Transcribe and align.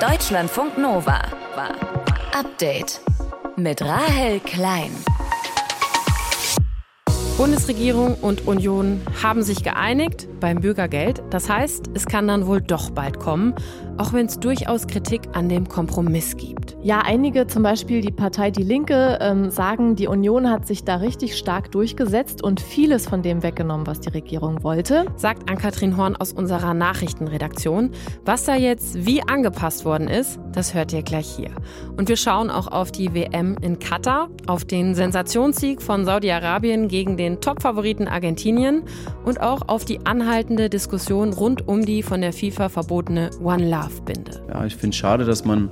Deutschlandfunk 0.00 0.78
Nova. 0.78 1.20
Update 2.32 3.02
mit 3.56 3.82
Rahel 3.82 4.40
Klein. 4.40 4.90
Bundesregierung 7.36 8.14
und 8.14 8.46
Union 8.46 9.02
haben 9.22 9.42
sich 9.42 9.62
geeinigt 9.62 10.26
beim 10.40 10.60
Bürgergeld. 10.60 11.22
Das 11.30 11.48
heißt, 11.48 11.90
es 11.94 12.06
kann 12.06 12.26
dann 12.26 12.46
wohl 12.46 12.60
doch 12.60 12.90
bald 12.90 13.20
kommen, 13.20 13.54
auch 13.98 14.12
wenn 14.12 14.26
es 14.26 14.40
durchaus 14.40 14.86
Kritik 14.86 15.22
an 15.34 15.48
dem 15.48 15.68
Kompromiss 15.68 16.36
gibt. 16.36 16.76
Ja, 16.82 17.02
einige, 17.04 17.46
zum 17.46 17.62
Beispiel 17.62 18.00
die 18.00 18.10
Partei 18.10 18.50
Die 18.50 18.62
Linke, 18.62 19.18
ähm, 19.20 19.50
sagen, 19.50 19.96
die 19.96 20.06
Union 20.06 20.50
hat 20.50 20.66
sich 20.66 20.82
da 20.84 20.96
richtig 20.96 21.36
stark 21.36 21.70
durchgesetzt 21.72 22.42
und 22.42 22.60
vieles 22.60 23.06
von 23.06 23.22
dem 23.22 23.42
weggenommen, 23.42 23.86
was 23.86 24.00
die 24.00 24.08
Regierung 24.08 24.62
wollte. 24.62 25.04
Sagt 25.16 25.50
Ann-Kathrin 25.50 25.98
Horn 25.98 26.16
aus 26.16 26.32
unserer 26.32 26.72
Nachrichtenredaktion. 26.72 27.90
Was 28.24 28.44
da 28.46 28.56
jetzt 28.56 29.04
wie 29.04 29.22
angepasst 29.22 29.84
worden 29.84 30.08
ist, 30.08 30.40
das 30.52 30.72
hört 30.72 30.92
ihr 30.94 31.02
gleich 31.02 31.28
hier. 31.28 31.50
Und 31.98 32.08
wir 32.08 32.16
schauen 32.16 32.50
auch 32.50 32.66
auf 32.66 32.90
die 32.90 33.12
WM 33.12 33.56
in 33.60 33.78
Katar, 33.78 34.30
auf 34.46 34.64
den 34.64 34.94
Sensationssieg 34.94 35.82
von 35.82 36.06
Saudi-Arabien 36.06 36.88
gegen 36.88 37.18
den 37.18 37.42
Top-Favoriten 37.42 38.08
Argentinien 38.08 38.84
und 39.24 39.42
auch 39.42 39.68
auf 39.68 39.84
die 39.84 40.00
anhaltende 40.30 40.70
Diskussion 40.70 41.32
rund 41.32 41.66
um 41.66 41.84
die 41.84 42.04
von 42.04 42.20
der 42.20 42.32
FIFA 42.32 42.68
verbotene 42.68 43.30
One 43.42 43.68
Love-Binde. 43.68 44.40
Ja, 44.48 44.64
ich 44.64 44.76
finde 44.76 44.90
es 44.90 44.96
schade, 44.96 45.24
dass 45.24 45.44
man 45.44 45.68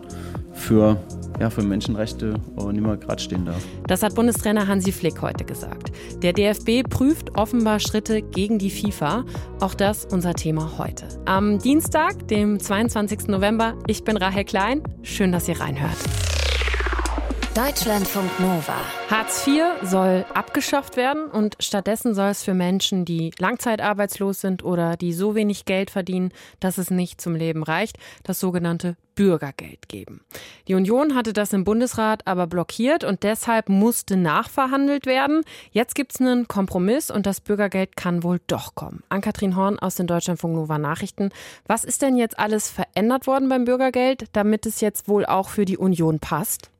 für, 0.52 0.96
ja, 1.38 1.48
für 1.48 1.62
Menschenrechte 1.62 2.34
nicht 2.56 2.80
mehr 2.80 2.96
gerade 2.96 3.22
stehen 3.22 3.44
darf. 3.46 3.64
Das 3.86 4.02
hat 4.02 4.16
Bundestrainer 4.16 4.66
Hansi 4.66 4.90
Flick 4.90 5.22
heute 5.22 5.44
gesagt. 5.44 5.92
Der 6.24 6.32
DFB 6.32 6.88
prüft 6.90 7.38
offenbar 7.38 7.78
Schritte 7.78 8.20
gegen 8.20 8.58
die 8.58 8.70
FIFA. 8.70 9.24
Auch 9.60 9.74
das 9.74 10.04
unser 10.06 10.34
Thema 10.34 10.76
heute. 10.76 11.06
Am 11.26 11.60
Dienstag, 11.60 12.26
dem 12.26 12.58
22. 12.58 13.28
November. 13.28 13.74
Ich 13.86 14.02
bin 14.02 14.16
Rahel 14.16 14.44
Klein. 14.44 14.82
Schön, 15.02 15.30
dass 15.30 15.46
ihr 15.48 15.60
reinhört. 15.60 15.98
Deutschlandfunk 17.58 18.38
Nova. 18.38 18.76
Hartz 19.10 19.44
IV 19.44 19.64
soll 19.82 20.24
abgeschafft 20.32 20.96
werden 20.96 21.24
und 21.26 21.56
stattdessen 21.58 22.14
soll 22.14 22.28
es 22.28 22.44
für 22.44 22.54
Menschen, 22.54 23.04
die 23.04 23.32
langzeitarbeitslos 23.36 24.40
sind 24.40 24.62
oder 24.62 24.96
die 24.96 25.12
so 25.12 25.34
wenig 25.34 25.64
Geld 25.64 25.90
verdienen, 25.90 26.30
dass 26.60 26.78
es 26.78 26.92
nicht 26.92 27.20
zum 27.20 27.34
Leben 27.34 27.64
reicht, 27.64 27.98
das 28.22 28.38
sogenannte 28.38 28.96
Bürgergeld 29.16 29.88
geben. 29.88 30.20
Die 30.68 30.76
Union 30.76 31.16
hatte 31.16 31.32
das 31.32 31.52
im 31.52 31.64
Bundesrat 31.64 32.28
aber 32.28 32.46
blockiert 32.46 33.02
und 33.02 33.24
deshalb 33.24 33.68
musste 33.68 34.16
nachverhandelt 34.16 35.06
werden. 35.06 35.42
Jetzt 35.72 35.96
gibt 35.96 36.14
es 36.14 36.20
einen 36.20 36.46
Kompromiss 36.46 37.10
und 37.10 37.26
das 37.26 37.40
Bürgergeld 37.40 37.96
kann 37.96 38.22
wohl 38.22 38.40
doch 38.46 38.76
kommen. 38.76 39.02
Ann-Kathrin 39.08 39.56
Horn 39.56 39.80
aus 39.80 39.96
den 39.96 40.06
Deutschlandfunk 40.06 40.54
Nova 40.54 40.78
Nachrichten. 40.78 41.30
Was 41.66 41.82
ist 41.82 42.02
denn 42.02 42.16
jetzt 42.16 42.38
alles 42.38 42.70
verändert 42.70 43.26
worden 43.26 43.48
beim 43.48 43.64
Bürgergeld, 43.64 44.26
damit 44.32 44.64
es 44.64 44.80
jetzt 44.80 45.08
wohl 45.08 45.26
auch 45.26 45.48
für 45.48 45.64
die 45.64 45.76
Union 45.76 46.20
passt? 46.20 46.70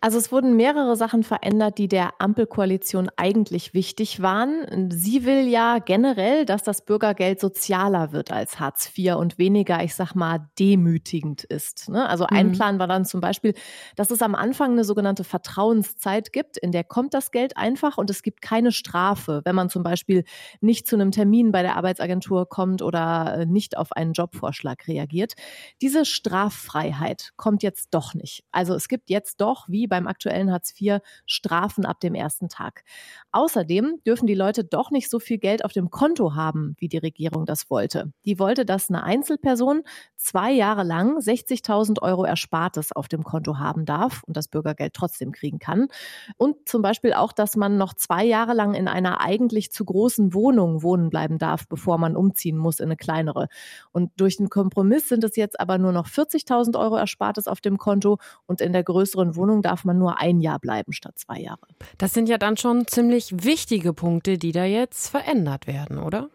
Also 0.00 0.18
es 0.18 0.30
wurden 0.30 0.56
mehrere 0.56 0.96
Sachen 0.96 1.22
verändert, 1.22 1.78
die 1.78 1.88
der 1.88 2.20
Ampelkoalition 2.20 3.08
eigentlich 3.16 3.74
wichtig 3.74 4.22
waren. 4.22 4.90
Sie 4.90 5.24
will 5.24 5.48
ja 5.48 5.78
generell, 5.78 6.44
dass 6.44 6.62
das 6.62 6.84
Bürgergeld 6.84 7.40
sozialer 7.40 8.12
wird 8.12 8.30
als 8.30 8.60
Hartz 8.60 8.92
IV 8.96 9.14
und 9.16 9.38
weniger, 9.38 9.82
ich 9.82 9.94
sag 9.94 10.14
mal, 10.14 10.48
demütigend 10.58 11.44
ist. 11.44 11.88
Ne? 11.88 12.08
Also 12.08 12.26
ein 12.26 12.48
mhm. 12.48 12.52
Plan 12.52 12.78
war 12.78 12.86
dann 12.86 13.04
zum 13.04 13.20
Beispiel, 13.20 13.54
dass 13.96 14.10
es 14.10 14.22
am 14.22 14.34
Anfang 14.34 14.72
eine 14.72 14.84
sogenannte 14.84 15.24
Vertrauenszeit 15.24 16.32
gibt, 16.32 16.56
in 16.56 16.72
der 16.72 16.84
kommt 16.84 17.14
das 17.14 17.30
Geld 17.30 17.56
einfach 17.56 17.98
und 17.98 18.10
es 18.10 18.22
gibt 18.22 18.42
keine 18.42 18.72
Strafe, 18.72 19.42
wenn 19.44 19.54
man 19.54 19.70
zum 19.70 19.82
Beispiel 19.82 20.24
nicht 20.60 20.86
zu 20.86 20.96
einem 20.96 21.10
Termin 21.10 21.52
bei 21.52 21.62
der 21.62 21.76
Arbeitsagentur 21.76 22.48
kommt 22.48 22.82
oder 22.82 23.38
äh, 23.38 23.46
nicht 23.46 23.76
auf 23.76 23.92
einen 23.92 24.12
Jobvorschlag 24.12 24.86
reagiert. 24.88 25.34
Diese 25.80 26.04
Straffreiheit 26.04 27.32
kommt 27.36 27.62
jetzt 27.62 27.88
doch 27.92 28.14
nicht. 28.14 28.44
Also 28.52 28.74
es 28.74 28.88
gibt 28.88 29.10
jetzt 29.10 29.40
doch, 29.40 29.55
wie 29.68 29.86
beim 29.86 30.06
aktuellen 30.06 30.52
Hartz 30.52 30.74
IV 30.80 30.98
Strafen 31.26 31.84
ab 31.84 32.00
dem 32.00 32.14
ersten 32.14 32.48
Tag. 32.48 32.84
Außerdem 33.32 34.00
dürfen 34.06 34.26
die 34.26 34.34
Leute 34.34 34.64
doch 34.64 34.90
nicht 34.90 35.10
so 35.10 35.18
viel 35.18 35.38
Geld 35.38 35.64
auf 35.64 35.72
dem 35.72 35.90
Konto 35.90 36.34
haben, 36.34 36.74
wie 36.78 36.88
die 36.88 36.98
Regierung 36.98 37.46
das 37.46 37.70
wollte. 37.70 38.12
Die 38.24 38.38
wollte, 38.38 38.64
dass 38.64 38.88
eine 38.88 39.02
Einzelperson 39.02 39.82
zwei 40.16 40.52
Jahre 40.52 40.82
lang 40.82 41.18
60.000 41.18 42.02
Euro 42.02 42.24
Erspartes 42.24 42.92
auf 42.92 43.08
dem 43.08 43.22
Konto 43.22 43.58
haben 43.58 43.84
darf 43.84 44.22
und 44.24 44.36
das 44.36 44.48
Bürgergeld 44.48 44.94
trotzdem 44.94 45.32
kriegen 45.32 45.58
kann. 45.58 45.88
Und 46.36 46.68
zum 46.68 46.82
Beispiel 46.82 47.12
auch, 47.12 47.32
dass 47.32 47.56
man 47.56 47.76
noch 47.76 47.94
zwei 47.94 48.24
Jahre 48.24 48.54
lang 48.54 48.74
in 48.74 48.88
einer 48.88 49.20
eigentlich 49.20 49.72
zu 49.72 49.84
großen 49.84 50.34
Wohnung 50.34 50.82
wohnen 50.82 51.10
bleiben 51.10 51.38
darf, 51.38 51.68
bevor 51.68 51.98
man 51.98 52.16
umziehen 52.16 52.56
muss 52.56 52.80
in 52.80 52.86
eine 52.86 52.96
kleinere. 52.96 53.48
Und 53.92 54.10
durch 54.16 54.36
den 54.36 54.48
Kompromiss 54.48 55.08
sind 55.08 55.24
es 55.24 55.36
jetzt 55.36 55.60
aber 55.60 55.78
nur 55.78 55.92
noch 55.92 56.08
40.000 56.08 56.78
Euro 56.78 56.96
Erspartes 56.96 57.46
auf 57.46 57.60
dem 57.60 57.78
Konto 57.78 58.18
und 58.46 58.60
in 58.60 58.72
der 58.72 58.82
größeren 58.82 59.36
Wohnung 59.36 59.45
darf 59.62 59.84
man 59.84 59.98
nur 59.98 60.20
ein 60.20 60.40
Jahr 60.40 60.58
bleiben 60.58 60.92
statt 60.92 61.18
zwei 61.18 61.38
Jahre. 61.38 61.66
Das 61.98 62.14
sind 62.14 62.28
ja 62.28 62.38
dann 62.38 62.56
schon 62.56 62.86
ziemlich 62.86 63.44
wichtige 63.44 63.92
Punkte, 63.92 64.38
die 64.38 64.52
da 64.52 64.64
jetzt 64.64 65.08
verändert 65.08 65.66
werden, 65.66 65.98
oder? 65.98 66.28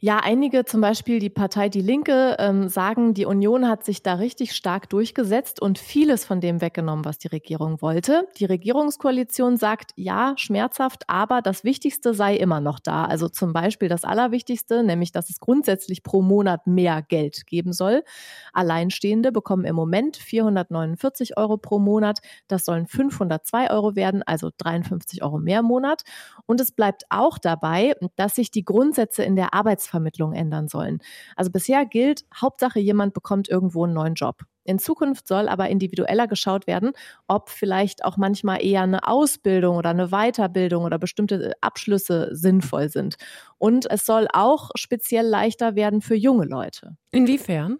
Ja, 0.00 0.20
einige, 0.20 0.64
zum 0.64 0.80
Beispiel 0.80 1.18
die 1.18 1.28
Partei 1.28 1.68
Die 1.68 1.80
Linke, 1.80 2.36
ähm, 2.38 2.68
sagen, 2.68 3.14
die 3.14 3.26
Union 3.26 3.66
hat 3.66 3.84
sich 3.84 4.00
da 4.00 4.14
richtig 4.14 4.54
stark 4.54 4.88
durchgesetzt 4.90 5.60
und 5.60 5.76
vieles 5.76 6.24
von 6.24 6.40
dem 6.40 6.60
weggenommen, 6.60 7.04
was 7.04 7.18
die 7.18 7.26
Regierung 7.26 7.82
wollte. 7.82 8.28
Die 8.36 8.44
Regierungskoalition 8.44 9.56
sagt, 9.56 9.90
ja, 9.96 10.34
schmerzhaft, 10.36 11.02
aber 11.08 11.42
das 11.42 11.64
Wichtigste 11.64 12.14
sei 12.14 12.36
immer 12.36 12.60
noch 12.60 12.78
da. 12.78 13.06
Also 13.06 13.28
zum 13.28 13.52
Beispiel 13.52 13.88
das 13.88 14.04
Allerwichtigste, 14.04 14.84
nämlich, 14.84 15.10
dass 15.10 15.30
es 15.30 15.40
grundsätzlich 15.40 16.04
pro 16.04 16.22
Monat 16.22 16.68
mehr 16.68 17.02
Geld 17.02 17.48
geben 17.48 17.72
soll. 17.72 18.04
Alleinstehende 18.52 19.32
bekommen 19.32 19.64
im 19.64 19.74
Moment 19.74 20.16
449 20.16 21.36
Euro 21.36 21.56
pro 21.56 21.80
Monat. 21.80 22.20
Das 22.46 22.64
sollen 22.64 22.86
502 22.86 23.72
Euro 23.72 23.96
werden, 23.96 24.22
also 24.22 24.50
53 24.56 25.24
Euro 25.24 25.38
mehr 25.38 25.58
im 25.58 25.66
Monat. 25.66 26.04
Und 26.46 26.60
es 26.60 26.70
bleibt 26.70 27.02
auch 27.10 27.36
dabei, 27.38 27.96
dass 28.14 28.36
sich 28.36 28.52
die 28.52 28.64
Grundsätze 28.64 29.24
in 29.24 29.34
der 29.34 29.54
Arbeits 29.54 29.87
Arbeitsvermittlung 29.88 30.32
ändern 30.32 30.68
sollen. 30.68 31.00
Also 31.36 31.50
bisher 31.50 31.86
gilt, 31.86 32.24
Hauptsache 32.34 32.78
jemand 32.78 33.14
bekommt 33.14 33.48
irgendwo 33.48 33.84
einen 33.84 33.94
neuen 33.94 34.14
Job. 34.14 34.42
In 34.64 34.78
Zukunft 34.78 35.26
soll 35.26 35.48
aber 35.48 35.70
individueller 35.70 36.26
geschaut 36.26 36.66
werden, 36.66 36.92
ob 37.26 37.48
vielleicht 37.48 38.04
auch 38.04 38.18
manchmal 38.18 38.62
eher 38.62 38.82
eine 38.82 39.08
Ausbildung 39.08 39.76
oder 39.76 39.90
eine 39.90 40.08
Weiterbildung 40.08 40.84
oder 40.84 40.98
bestimmte 40.98 41.54
Abschlüsse 41.62 42.28
sinnvoll 42.32 42.90
sind. 42.90 43.16
Und 43.56 43.90
es 43.90 44.04
soll 44.04 44.28
auch 44.32 44.70
speziell 44.74 45.26
leichter 45.26 45.74
werden 45.74 46.02
für 46.02 46.16
junge 46.16 46.44
Leute. 46.44 46.96
Inwiefern? 47.12 47.78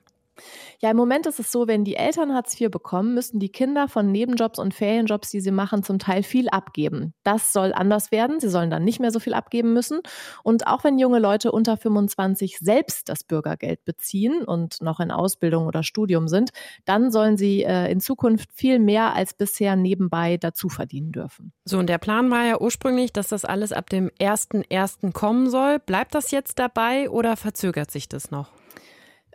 Ja, 0.81 0.91
im 0.91 0.97
Moment 0.97 1.27
ist 1.27 1.39
es 1.39 1.51
so, 1.51 1.67
wenn 1.67 1.85
die 1.85 1.97
Eltern 1.97 2.35
Hartz 2.35 2.59
IV 2.61 2.71
bekommen, 2.71 3.15
müssen 3.15 3.41
die 3.41 3.51
Kinder 3.51 3.89
von 3.89 4.11
Nebenjobs 4.11 4.59
und 4.59 4.75
Ferienjobs, 4.75 5.31
die 5.31 5.41
sie 5.41 5.51
machen, 5.51 5.83
zum 5.83 5.99
Teil 5.99 6.23
viel 6.23 6.49
abgeben. 6.49 7.15
Das 7.25 7.53
soll 7.53 7.73
anders 7.73 8.13
werden. 8.13 8.41
Sie 8.41 8.49
sollen 8.49 8.71
dann 8.71 8.85
nicht 8.85 9.01
mehr 9.01 9.11
so 9.11 9.21
viel 9.21 9.35
abgeben 9.35 9.73
müssen. 9.73 10.01
Und 10.43 10.67
auch 10.67 10.85
wenn 10.85 10.99
junge 10.99 11.19
Leute 11.19 11.53
unter 11.53 11.77
25 11.77 12.59
selbst 12.59 13.09
das 13.09 13.25
Bürgergeld 13.25 13.85
beziehen 13.85 14.45
und 14.45 14.81
noch 14.81 15.01
in 15.01 15.11
Ausbildung 15.11 15.67
oder 15.67 15.83
Studium 15.83 16.29
sind, 16.29 16.51
dann 16.85 17.11
sollen 17.11 17.37
sie 17.37 17.63
äh, 17.63 17.91
in 17.91 18.01
Zukunft 18.01 18.53
viel 18.53 18.79
mehr 18.79 19.15
als 19.15 19.35
bisher 19.35 19.77
nebenbei 19.77 20.37
dazu 20.37 20.69
verdienen 20.69 21.13
dürfen. 21.13 21.53
So, 21.65 21.79
und 21.79 21.89
der 21.89 21.99
Plan 21.99 22.31
war 22.31 22.45
ja 22.45 22.61
ursprünglich, 22.61 23.13
dass 23.13 23.29
das 23.29 23.45
alles 23.45 23.73
ab 23.73 23.91
dem 23.91 24.11
1.1. 24.21 25.13
kommen 25.13 25.51
soll. 25.51 25.79
Bleibt 25.79 26.15
das 26.15 26.31
jetzt 26.31 26.59
dabei 26.59 27.11
oder 27.11 27.37
verzögert 27.37 27.91
sich 27.91 28.09
das 28.09 28.31
noch? 28.31 28.53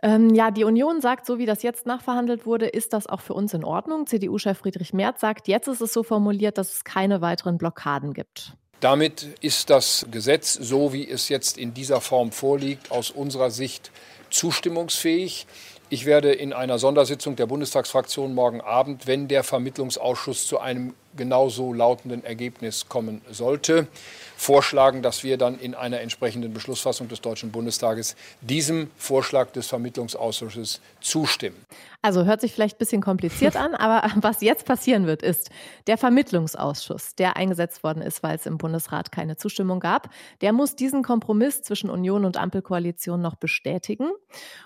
Ähm, 0.04 0.34
ja, 0.34 0.50
die 0.50 0.64
Union 0.64 1.00
sagt, 1.00 1.24
so 1.24 1.38
wie 1.38 1.46
das 1.46 1.62
jetzt 1.62 1.86
nachverhandelt 1.86 2.44
wurde, 2.44 2.66
ist 2.66 2.92
das 2.92 3.06
auch 3.06 3.22
für 3.22 3.32
uns 3.32 3.54
in 3.54 3.64
Ordnung. 3.64 4.06
CDU-Chef 4.06 4.58
Friedrich 4.58 4.92
Merz 4.92 5.22
sagt, 5.22 5.48
jetzt 5.48 5.66
ist 5.66 5.80
es 5.80 5.94
so 5.94 6.02
formuliert, 6.02 6.58
dass 6.58 6.74
es 6.74 6.84
keine 6.84 7.22
weiteren 7.22 7.56
Blockaden 7.56 8.12
gibt. 8.12 8.52
Damit 8.80 9.28
ist 9.40 9.70
das 9.70 10.04
Gesetz, 10.10 10.52
so 10.52 10.92
wie 10.92 11.08
es 11.08 11.30
jetzt 11.30 11.56
in 11.56 11.72
dieser 11.72 12.02
Form 12.02 12.32
vorliegt, 12.32 12.90
aus 12.90 13.10
unserer 13.10 13.50
Sicht 13.50 13.92
zustimmungsfähig. 14.28 15.46
Ich 15.88 16.04
werde 16.04 16.32
in 16.32 16.52
einer 16.52 16.78
Sondersitzung 16.78 17.36
der 17.36 17.46
Bundestagsfraktion 17.46 18.34
morgen 18.34 18.60
Abend, 18.60 19.06
wenn 19.06 19.26
der 19.26 19.42
Vermittlungsausschuss 19.42 20.46
zu 20.46 20.58
einem 20.58 20.92
genauso 21.16 21.72
lautenden 21.72 22.24
Ergebnis 22.24 22.90
kommen 22.90 23.22
sollte, 23.30 23.86
vorschlagen, 24.36 25.02
dass 25.02 25.24
wir 25.24 25.38
dann 25.38 25.58
in 25.58 25.74
einer 25.74 26.00
entsprechenden 26.00 26.52
Beschlussfassung 26.52 27.08
des 27.08 27.20
Deutschen 27.20 27.50
Bundestages 27.50 28.16
diesem 28.40 28.90
Vorschlag 28.96 29.52
des 29.52 29.66
Vermittlungsausschusses 29.68 30.80
zustimmen. 31.00 31.64
Also 32.04 32.26
hört 32.26 32.42
sich 32.42 32.52
vielleicht 32.52 32.76
ein 32.76 32.78
bisschen 32.78 33.00
kompliziert 33.00 33.56
an, 33.56 33.74
aber 33.74 34.06
was 34.16 34.42
jetzt 34.42 34.66
passieren 34.66 35.06
wird, 35.06 35.22
ist 35.22 35.50
der 35.86 35.96
Vermittlungsausschuss, 35.96 37.14
der 37.14 37.38
eingesetzt 37.38 37.82
worden 37.82 38.02
ist, 38.02 38.22
weil 38.22 38.36
es 38.36 38.44
im 38.44 38.58
Bundesrat 38.58 39.10
keine 39.10 39.36
Zustimmung 39.38 39.80
gab, 39.80 40.10
der 40.42 40.52
muss 40.52 40.76
diesen 40.76 41.02
Kompromiss 41.02 41.62
zwischen 41.62 41.88
Union 41.88 42.26
und 42.26 42.36
Ampelkoalition 42.36 43.22
noch 43.22 43.36
bestätigen. 43.36 44.10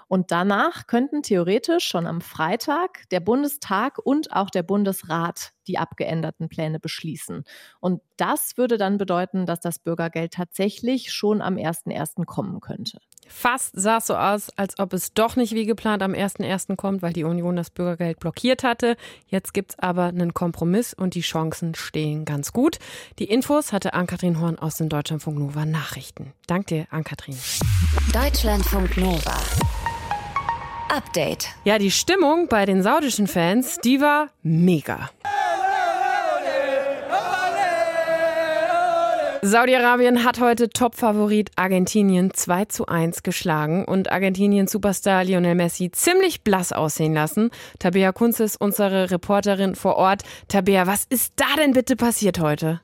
Und 0.09 0.33
danach 0.33 0.89
könnten 0.89 1.23
theoretisch 1.23 1.85
schon 1.85 2.09
am 2.09 2.23
Freitag 2.23 3.09
der 3.11 3.21
Bundestag 3.21 3.99
und 3.99 4.33
auch 4.33 4.51
der 4.51 4.65
Bundesrat 4.65 5.53
die 5.69 5.79
abgeänderten 5.79 6.49
Pläne 6.49 6.81
beschließen. 6.81 7.45
Und 7.79 8.01
das 8.17 8.57
würde 8.57 8.79
dann 8.79 8.99
bedeuten, 8.99 9.47
dass 9.47 9.58
das 9.61 9.79
Bürgergeld 9.79 10.33
tatsächlich 10.33 11.13
schon 11.13 11.41
am 11.41 11.57
1.1. 11.57 12.25
kommen 12.25 12.61
könnte. 12.61 12.99
Fast 13.29 13.73
sah 13.75 13.99
es 13.99 14.07
so 14.07 14.17
aus, 14.17 14.49
als 14.57 14.79
ob 14.79 14.93
es 14.93 15.13
doch 15.13 15.37
nicht 15.37 15.53
wie 15.55 15.67
geplant 15.67 16.03
am 16.03 16.13
1.1. 16.13 16.77
kommt, 16.77 17.03
weil 17.03 17.13
die 17.13 17.25
Union 17.25 17.57
das 17.57 17.71
Bürgergeld 17.71 18.21
blockiert 18.21 18.65
hatte. 18.65 18.97
Jetzt 19.27 19.53
gibt 19.53 19.73
es 19.73 19.79
aber 19.79 20.05
einen 20.05 20.33
Kompromiss 20.33 20.95
und 20.95 21.15
die 21.15 21.21
Chancen 21.21 21.75
stehen 21.75 22.25
ganz 22.25 22.53
gut. 22.53 22.79
Die 23.19 23.27
Infos 23.27 23.73
hatte 23.73 23.93
Ann-Kathrin 23.93 24.41
Horn 24.41 24.59
aus 24.59 24.77
den 24.77 24.89
Deutschlandfunk 24.89 25.39
Nova 25.39 25.67
Nachrichten. 25.67 26.33
Dank 26.47 26.69
dir, 26.69 26.87
Ann-Kathrin. 26.91 27.37
Deutschlandfunk 28.13 28.97
Nova. 28.97 29.37
Update. 30.91 31.49
Ja, 31.65 31.79
die 31.79 31.91
Stimmung 31.91 32.49
bei 32.49 32.65
den 32.65 32.83
saudischen 32.83 33.27
Fans, 33.27 33.79
die 33.85 34.01
war 34.01 34.31
mega. 34.43 35.11
Saudi-Arabien 39.43 40.25
hat 40.25 40.41
heute 40.41 40.69
Topfavorit 40.69 41.51
Argentinien 41.55 42.35
2 42.35 42.65
zu 42.65 42.87
1 42.87 43.23
geschlagen 43.23 43.85
und 43.85 44.11
Argentiniens 44.11 44.73
Superstar 44.73 45.23
Lionel 45.23 45.55
Messi 45.55 45.93
ziemlich 45.93 46.43
blass 46.43 46.73
aussehen 46.73 47.15
lassen. 47.15 47.51
Tabea 47.79 48.11
Kunz 48.13 48.41
ist 48.41 48.61
unsere 48.61 49.13
Reporterin 49.13 49.77
vor 49.77 49.97
Ort. 49.97 50.23
Tabea, 50.49 50.89
was 50.89 51.05
ist 51.09 51.35
da 51.37 51.47
denn 51.57 51.73
bitte 51.73 51.95
passiert 51.95 52.41
heute? 52.41 52.81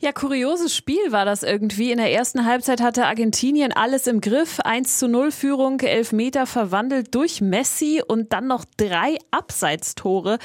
Ja, 0.00 0.10
kurioses 0.12 0.74
Spiel 0.74 1.12
war 1.12 1.24
das 1.24 1.44
irgendwie. 1.44 1.92
In 1.92 1.98
der 1.98 2.12
ersten 2.12 2.44
Halbzeit 2.44 2.80
hatte 2.80 3.06
Argentinien 3.06 3.72
alles 3.72 4.06
im 4.08 4.20
Griff. 4.20 4.58
1 4.58 4.98
zu 4.98 5.06
0 5.06 5.30
Führung, 5.30 5.78
elf 5.78 6.12
Meter 6.12 6.46
verwandelt 6.46 7.14
durch 7.14 7.40
Messi 7.40 8.02
und 8.06 8.32
dann 8.32 8.48
noch 8.48 8.64
drei 8.76 9.18
Abseitstore. 9.30 10.38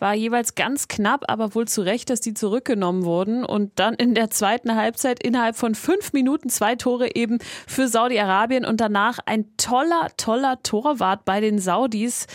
War 0.00 0.14
jeweils 0.14 0.56
ganz 0.56 0.88
knapp, 0.88 1.24
aber 1.28 1.54
wohl 1.54 1.68
zu 1.68 1.82
Recht, 1.82 2.10
dass 2.10 2.20
die 2.20 2.34
zurückgenommen 2.34 3.04
wurden. 3.04 3.44
Und 3.44 3.72
dann 3.76 3.94
in 3.94 4.14
der 4.14 4.30
zweiten 4.30 4.74
Halbzeit 4.74 5.22
innerhalb 5.22 5.54
von 5.56 5.76
fünf 5.76 6.12
Minuten 6.12 6.48
zwei 6.48 6.74
Tore 6.74 7.14
eben 7.14 7.38
für 7.68 7.86
Saudi-Arabien 7.86 8.64
und 8.64 8.80
danach 8.80 9.20
ein 9.26 9.46
toller, 9.56 10.08
toller 10.16 10.60
Torwart 10.62 11.24
bei 11.24 11.40
den 11.40 11.60
Saudis, 11.60 12.26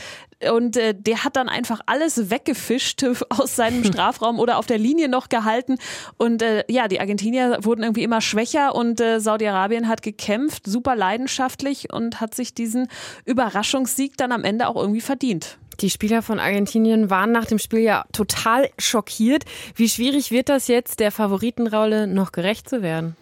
und 0.52 0.78
äh, 0.78 0.96
der 0.98 1.24
hat 1.24 1.36
dann 1.36 1.50
einfach 1.50 1.82
alles 1.86 2.30
weggefischt 2.30 3.04
aus 3.30 3.56
seinem 3.56 3.84
Strafraum 3.86 4.40
oder 4.40 4.58
auf 4.58 4.66
der 4.66 4.78
Linie 4.78 5.10
noch 5.10 5.30
gehalten. 5.30 5.78
Und 6.18 6.42
äh, 6.42 6.64
ja, 6.70 6.88
die 6.88 7.00
Argentinier 7.00 7.60
wurden 7.62 7.84
irgendwie 7.84 8.04
immer 8.04 8.22
schwächer 8.22 8.76
und 8.76 9.02
äh, 9.02 9.20
Saudi-Arabien 9.20 9.88
hat 9.88 10.02
gekämpft, 10.02 10.66
super 10.66 10.96
leidenschaftlich 10.96 11.92
und 11.92 12.22
hat 12.22 12.36
sich 12.36 12.54
diesen 12.54 12.88
Überraschungssieg 13.26 14.18
dann 14.18 14.32
am 14.32 14.44
Ende 14.44 14.68
auch 14.68 14.76
irgendwie 14.76 15.02
verdient. 15.02 15.58
Die 15.82 15.90
Spieler 15.90 16.22
von 16.22 16.40
Argentinien 16.40 17.10
waren 17.10 17.32
nach 17.32 17.46
dem 17.46 17.58
Spiel 17.58 17.80
ja 17.80 18.04
total 18.12 18.70
schockiert. 18.78 19.46
Wie 19.76 19.88
schwierig 19.88 20.30
wird 20.30 20.50
das 20.50 20.68
jetzt, 20.68 21.00
der 21.00 21.12
Favoritenrolle 21.12 22.06
noch 22.06 22.34
gerecht 22.34 22.70
zu 22.70 22.82
werden? 22.82 23.16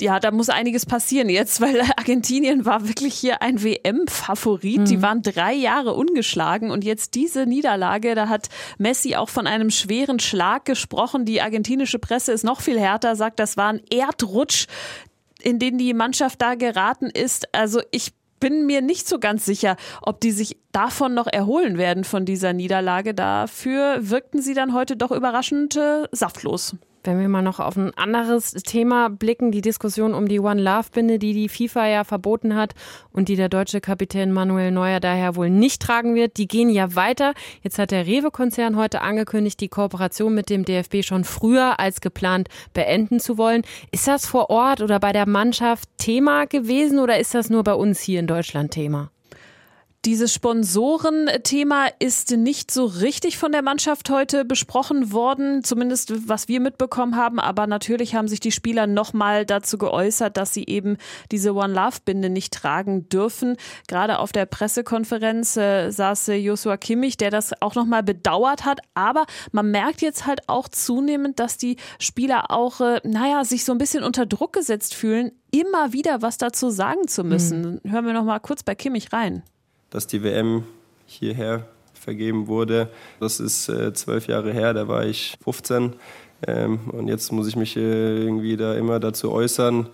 Ja, 0.00 0.20
da 0.20 0.30
muss 0.30 0.48
einiges 0.48 0.86
passieren 0.86 1.28
jetzt, 1.28 1.60
weil 1.60 1.80
Argentinien 1.96 2.64
war 2.64 2.88
wirklich 2.88 3.14
hier 3.14 3.42
ein 3.42 3.62
WM-Favorit. 3.62 4.80
Mhm. 4.80 4.84
Die 4.86 5.02
waren 5.02 5.22
drei 5.22 5.52
Jahre 5.52 5.94
ungeschlagen 5.94 6.70
und 6.70 6.84
jetzt 6.84 7.14
diese 7.14 7.46
Niederlage, 7.46 8.14
da 8.14 8.28
hat 8.28 8.48
Messi 8.78 9.16
auch 9.16 9.28
von 9.28 9.46
einem 9.46 9.70
schweren 9.70 10.18
Schlag 10.20 10.64
gesprochen. 10.64 11.24
Die 11.24 11.40
argentinische 11.40 11.98
Presse 11.98 12.32
ist 12.32 12.44
noch 12.44 12.60
viel 12.60 12.78
härter, 12.78 13.16
sagt, 13.16 13.38
das 13.38 13.56
war 13.56 13.72
ein 13.72 13.80
Erdrutsch, 13.90 14.66
in 15.40 15.58
den 15.58 15.78
die 15.78 15.94
Mannschaft 15.94 16.40
da 16.42 16.54
geraten 16.54 17.06
ist. 17.06 17.54
Also 17.54 17.80
ich 17.90 18.12
bin 18.40 18.66
mir 18.66 18.80
nicht 18.80 19.06
so 19.06 19.18
ganz 19.18 19.44
sicher, 19.44 19.76
ob 20.02 20.20
die 20.20 20.32
sich 20.32 20.56
davon 20.72 21.14
noch 21.14 21.26
erholen 21.26 21.78
werden 21.78 22.04
von 22.04 22.24
dieser 22.24 22.52
Niederlage. 22.52 23.14
Dafür 23.14 23.98
wirkten 24.00 24.40
sie 24.40 24.54
dann 24.54 24.72
heute 24.72 24.96
doch 24.96 25.10
überraschend 25.10 25.76
äh, 25.76 26.04
saftlos. 26.10 26.74
Wenn 27.02 27.18
wir 27.18 27.30
mal 27.30 27.40
noch 27.40 27.60
auf 27.60 27.76
ein 27.76 27.94
anderes 27.96 28.52
Thema 28.52 29.08
blicken, 29.08 29.52
die 29.52 29.62
Diskussion 29.62 30.12
um 30.12 30.28
die 30.28 30.38
One 30.38 30.60
Love 30.60 30.88
Binde, 30.92 31.18
die 31.18 31.32
die 31.32 31.48
FIFA 31.48 31.86
ja 31.88 32.04
verboten 32.04 32.54
hat 32.54 32.74
und 33.10 33.28
die 33.28 33.36
der 33.36 33.48
deutsche 33.48 33.80
Kapitän 33.80 34.32
Manuel 34.32 34.70
Neuer 34.70 35.00
daher 35.00 35.34
wohl 35.34 35.48
nicht 35.48 35.80
tragen 35.80 36.14
wird, 36.14 36.36
die 36.36 36.46
gehen 36.46 36.68
ja 36.68 36.94
weiter. 36.94 37.32
Jetzt 37.62 37.78
hat 37.78 37.90
der 37.90 38.06
Rewe-Konzern 38.06 38.76
heute 38.76 39.00
angekündigt, 39.00 39.60
die 39.60 39.68
Kooperation 39.68 40.34
mit 40.34 40.50
dem 40.50 40.66
DFB 40.66 41.02
schon 41.02 41.24
früher 41.24 41.80
als 41.80 42.02
geplant 42.02 42.48
beenden 42.74 43.18
zu 43.18 43.38
wollen. 43.38 43.62
Ist 43.92 44.06
das 44.06 44.26
vor 44.26 44.50
Ort 44.50 44.82
oder 44.82 45.00
bei 45.00 45.12
der 45.12 45.26
Mannschaft 45.26 45.88
Thema 45.96 46.44
gewesen 46.44 46.98
oder 46.98 47.18
ist 47.18 47.34
das 47.34 47.48
nur 47.48 47.64
bei 47.64 47.74
uns 47.74 48.00
hier 48.00 48.20
in 48.20 48.26
Deutschland 48.26 48.72
Thema? 48.72 49.10
Dieses 50.06 50.32
Sponsorenthema 50.32 51.88
ist 51.98 52.30
nicht 52.30 52.70
so 52.70 52.86
richtig 52.86 53.36
von 53.36 53.52
der 53.52 53.60
Mannschaft 53.60 54.08
heute 54.08 54.46
besprochen 54.46 55.12
worden, 55.12 55.62
zumindest 55.62 56.26
was 56.26 56.48
wir 56.48 56.60
mitbekommen 56.60 57.16
haben. 57.16 57.38
Aber 57.38 57.66
natürlich 57.66 58.14
haben 58.14 58.26
sich 58.26 58.40
die 58.40 58.50
Spieler 58.50 58.86
nochmal 58.86 59.44
dazu 59.44 59.76
geäußert, 59.76 60.38
dass 60.38 60.54
sie 60.54 60.64
eben 60.64 60.96
diese 61.30 61.54
One 61.54 61.74
Love 61.74 61.98
Binde 62.06 62.30
nicht 62.30 62.54
tragen 62.54 63.10
dürfen. 63.10 63.58
Gerade 63.88 64.20
auf 64.20 64.32
der 64.32 64.46
Pressekonferenz 64.46 65.58
äh, 65.58 65.90
saß 65.90 66.28
äh, 66.28 66.36
Joshua 66.36 66.78
Kimmich, 66.78 67.18
der 67.18 67.30
das 67.30 67.52
auch 67.60 67.74
nochmal 67.74 68.02
bedauert 68.02 68.64
hat. 68.64 68.80
Aber 68.94 69.26
man 69.52 69.70
merkt 69.70 70.00
jetzt 70.00 70.24
halt 70.26 70.48
auch 70.48 70.70
zunehmend, 70.70 71.38
dass 71.38 71.58
die 71.58 71.76
Spieler 71.98 72.50
auch, 72.50 72.80
äh, 72.80 73.02
naja, 73.04 73.44
sich 73.44 73.66
so 73.66 73.72
ein 73.72 73.78
bisschen 73.78 74.02
unter 74.02 74.24
Druck 74.24 74.54
gesetzt 74.54 74.94
fühlen, 74.94 75.32
immer 75.50 75.92
wieder 75.92 76.22
was 76.22 76.38
dazu 76.38 76.70
sagen 76.70 77.06
zu 77.06 77.22
müssen. 77.22 77.80
Mhm. 77.82 77.90
Hören 77.92 78.06
wir 78.06 78.14
nochmal 78.14 78.40
kurz 78.40 78.62
bei 78.62 78.74
Kimmich 78.74 79.12
rein 79.12 79.42
dass 79.90 80.06
die 80.06 80.22
WM 80.22 80.64
hierher 81.06 81.66
vergeben 81.92 82.46
wurde. 82.46 82.88
Das 83.20 83.40
ist 83.40 83.68
äh, 83.68 83.92
zwölf 83.92 84.26
Jahre 84.26 84.52
her, 84.52 84.72
da 84.72 84.88
war 84.88 85.04
ich 85.04 85.36
15. 85.44 85.94
Ähm, 86.46 86.80
und 86.92 87.08
jetzt 87.08 87.32
muss 87.32 87.46
ich 87.46 87.56
mich 87.56 87.76
äh, 87.76 87.80
irgendwie 87.80 88.56
da 88.56 88.74
immer 88.74 88.98
dazu 89.00 89.30
äußern. 89.30 89.88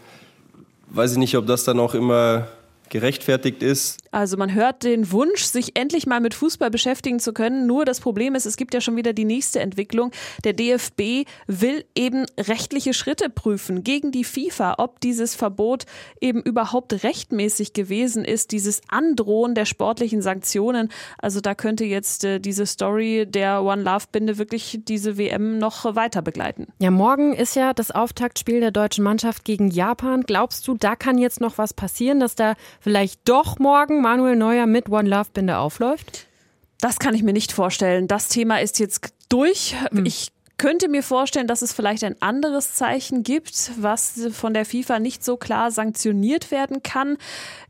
Weiß 0.89 1.13
ich 1.13 1.19
nicht, 1.19 1.37
ob 1.37 1.47
das 1.47 1.65
dann 1.65 1.81
auch 1.81 1.95
immer 1.95 2.47
gerechtfertigt 2.89 3.63
ist. 3.63 4.06
Also 4.17 4.39
man 4.39 4.55
hört 4.55 4.83
den 4.83 5.13
Wunsch, 5.13 5.43
sich 5.43 5.79
endlich 5.79 6.07
mal 6.07 6.21
mit 6.21 6.33
Fußball 6.33 6.71
beschäftigen 6.71 7.21
zu 7.21 7.35
können. 7.35 7.67
Nur 7.67 7.85
das 7.85 8.01
Problem 8.01 8.35
ist, 8.35 8.47
es 8.47 8.57
gibt 8.57 8.73
ja 8.73 8.81
schon 8.81 8.97
wieder 8.97 9.13
die 9.13 9.27
nächste 9.27 9.61
Entwicklung. 9.61 10.11
Der 10.43 10.55
DFB 10.55 11.29
will 11.47 11.85
eben 11.95 12.25
rechtliche 12.41 12.95
Schritte 12.95 13.29
prüfen 13.29 13.85
gegen 13.85 14.13
die 14.13 14.25
FIFA, 14.25 14.77
ob 14.79 15.01
dieses 15.01 15.35
Verbot 15.35 15.85
eben 16.19 16.41
überhaupt 16.41 17.05
rechtmäßig 17.05 17.75
gewesen 17.75 18.25
ist, 18.25 18.53
dieses 18.53 18.81
Androhen 18.89 19.55
der 19.55 19.67
sportlichen 19.67 20.23
Sanktionen. 20.23 20.89
Also 21.19 21.43
da 21.43 21.55
könnte 21.55 21.85
jetzt 21.85 22.25
äh, 22.25 22.41
diese 22.41 22.65
Story 22.65 23.27
der 23.29 23.63
One 23.63 23.83
Love 23.83 24.07
Binde 24.13 24.39
wirklich 24.39 24.81
diese 24.83 25.19
WM 25.19 25.59
noch 25.59 25.95
weiter 25.95 26.23
begleiten. 26.23 26.69
Ja, 26.79 26.91
morgen 26.91 27.35
ist 27.35 27.55
ja 27.55 27.75
das 27.75 27.91
Auftaktspiel 27.91 28.61
der 28.61 28.71
deutschen 28.71 29.05
Mannschaft 29.05 29.45
gegen 29.45 29.71
Japan. 29.71 30.23
Glaubst 30.23 30.67
du, 30.67 30.75
da 30.75 30.97
kann 30.97 31.19
jetzt 31.19 31.43
noch 31.43 31.59
was 31.59 31.75
passieren, 31.75 32.19
dass 32.19 32.35
da 32.35 32.55
vielleicht 32.81 33.21
doch 33.29 33.59
morgen 33.59 34.06
Manuel 34.07 34.37
Neuer 34.37 34.67
mit 34.67 34.89
One 34.89 35.09
Love 35.09 35.31
Binde 35.35 35.59
aufläuft? 35.59 36.29
Das 36.79 37.01
kann 37.01 37.13
ich 37.17 37.25
mir 37.25 37.33
nicht 37.33 37.51
vorstellen. 37.51 38.07
Das 38.07 38.29
Thema 38.29 38.61
ist 38.61 38.79
jetzt 38.79 39.13
durch. 39.29 39.75
Hm. 39.91 40.07
Ich 40.07 40.29
könnte 40.59 40.89
mir 40.89 41.03
vorstellen, 41.03 41.49
dass 41.49 41.61
es 41.61 41.73
vielleicht 41.73 42.05
ein 42.05 42.15
anderes 42.23 42.75
Zeichen 42.75 43.25
gibt, 43.25 43.73
was 43.79 44.29
von 44.31 44.55
der 44.55 44.65
FIFA 44.65 45.01
nicht 45.01 45.25
so 45.25 45.37
klar 45.37 45.73
sanktioniert 45.73 46.53
werden 46.53 46.85
kann. 46.85 47.17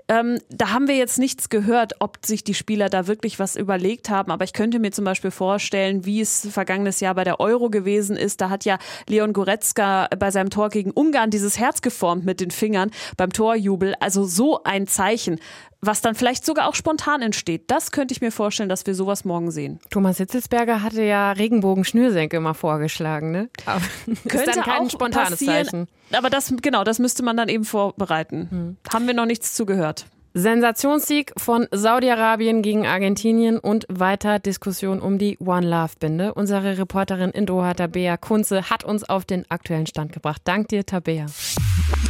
Ähm, 0.09 0.39
da 0.51 0.71
haben 0.71 0.87
wir 0.87 0.97
jetzt 0.97 1.19
nichts 1.19 1.49
gehört, 1.49 1.95
ob 1.99 2.25
sich 2.25 2.45
die 2.45 2.55
Spieler 2.55 2.89
da 2.89 3.07
wirklich 3.07 3.39
was 3.39 3.57
überlegt 3.57 4.09
haben. 4.09 4.31
Aber 4.31 4.45
ich 4.45 4.53
könnte 4.53 4.79
mir 4.79 4.93
zum 4.93 5.05
Beispiel 5.05 5.31
vorstellen, 5.31 6.05
wie 6.05 6.21
es 6.21 6.47
vergangenes 6.51 7.01
Jahr 7.01 7.15
bei 7.15 7.25
der 7.25 7.41
Euro 7.41 7.71
gewesen 7.71 8.17
ist. 8.17 8.41
Da 8.41 8.51
hat 8.51 8.65
ja 8.65 8.79
Leon 9.09 9.33
Goretzka 9.33 10.09
bei 10.19 10.31
seinem 10.31 10.51
Tor 10.51 10.69
gegen 10.69 10.93
Ungarn 10.93 11.31
dieses 11.31 11.59
Herz 11.59 11.83
geformt 11.83 12.25
mit 12.25 12.41
den 12.41 12.51
Fingern 12.51 12.91
beim 13.17 13.33
Torjubel. 13.33 13.95
Also 14.01 14.25
so 14.25 14.63
ein 14.63 14.87
Zeichen 14.87 15.41
was 15.81 16.01
dann 16.01 16.15
vielleicht 16.15 16.45
sogar 16.45 16.69
auch 16.69 16.75
spontan 16.75 17.23
entsteht. 17.23 17.71
Das 17.71 17.93
könnte 17.93 18.13
ich 18.13 18.21
mir 18.21 18.33
vorstellen, 18.33 18.69
dass 18.69 18.87
wir 18.87 18.95
sowas 18.95 19.25
morgen 19.25 19.51
sehen. 19.51 19.79
Thomas 19.91 20.19
Hitzelsberger 20.19 20.83
hatte 20.83 21.03
ja 21.03 21.33
Regenbogen-Schnürsenkel 21.33 22.41
mal 22.41 22.55
vorgeschlagen, 22.55 23.31
ne? 23.31 23.49
Aber 23.67 23.83
könnte 24.29 24.51
ist 24.51 24.57
dann 24.57 24.65
kein 24.65 24.83
auch 24.83 24.91
spontanes 24.91 25.31
passieren, 25.31 25.65
Zeichen. 25.65 25.89
Aber 26.13 26.31
das, 26.31 26.53
genau, 26.63 26.85
das 26.85 26.99
müsste 26.99 27.23
man 27.23 27.37
dann 27.37 27.49
eben 27.49 27.65
vorbereiten. 27.65 28.49
Hm. 28.51 28.77
Haben 28.93 29.07
wir 29.07 29.15
noch 29.15 29.27
nichts 29.27 29.55
zugehört. 29.55 30.07
Sensationssieg 30.35 31.33
von 31.39 31.67
Saudi-Arabien 31.71 32.61
gegen 32.61 32.87
Argentinien 32.87 33.59
und 33.59 33.87
weiter 33.89 34.39
Diskussion 34.39 35.01
um 35.01 35.17
die 35.17 35.39
One 35.39 35.67
Love 35.67 35.95
Binde. 35.99 36.35
Unsere 36.35 36.77
Reporterin 36.77 37.31
in 37.31 37.47
Doha, 37.47 37.73
Tabea 37.73 38.19
Kunze, 38.19 38.69
hat 38.69 38.85
uns 38.85 39.03
auf 39.03 39.25
den 39.25 39.51
aktuellen 39.51 39.87
Stand 39.87 40.13
gebracht. 40.13 40.43
Dank 40.45 40.69
dir, 40.69 40.85
Tabea. 40.85 41.25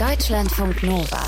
Deutschlandfunk 0.01 0.83
Nova. 0.83 1.23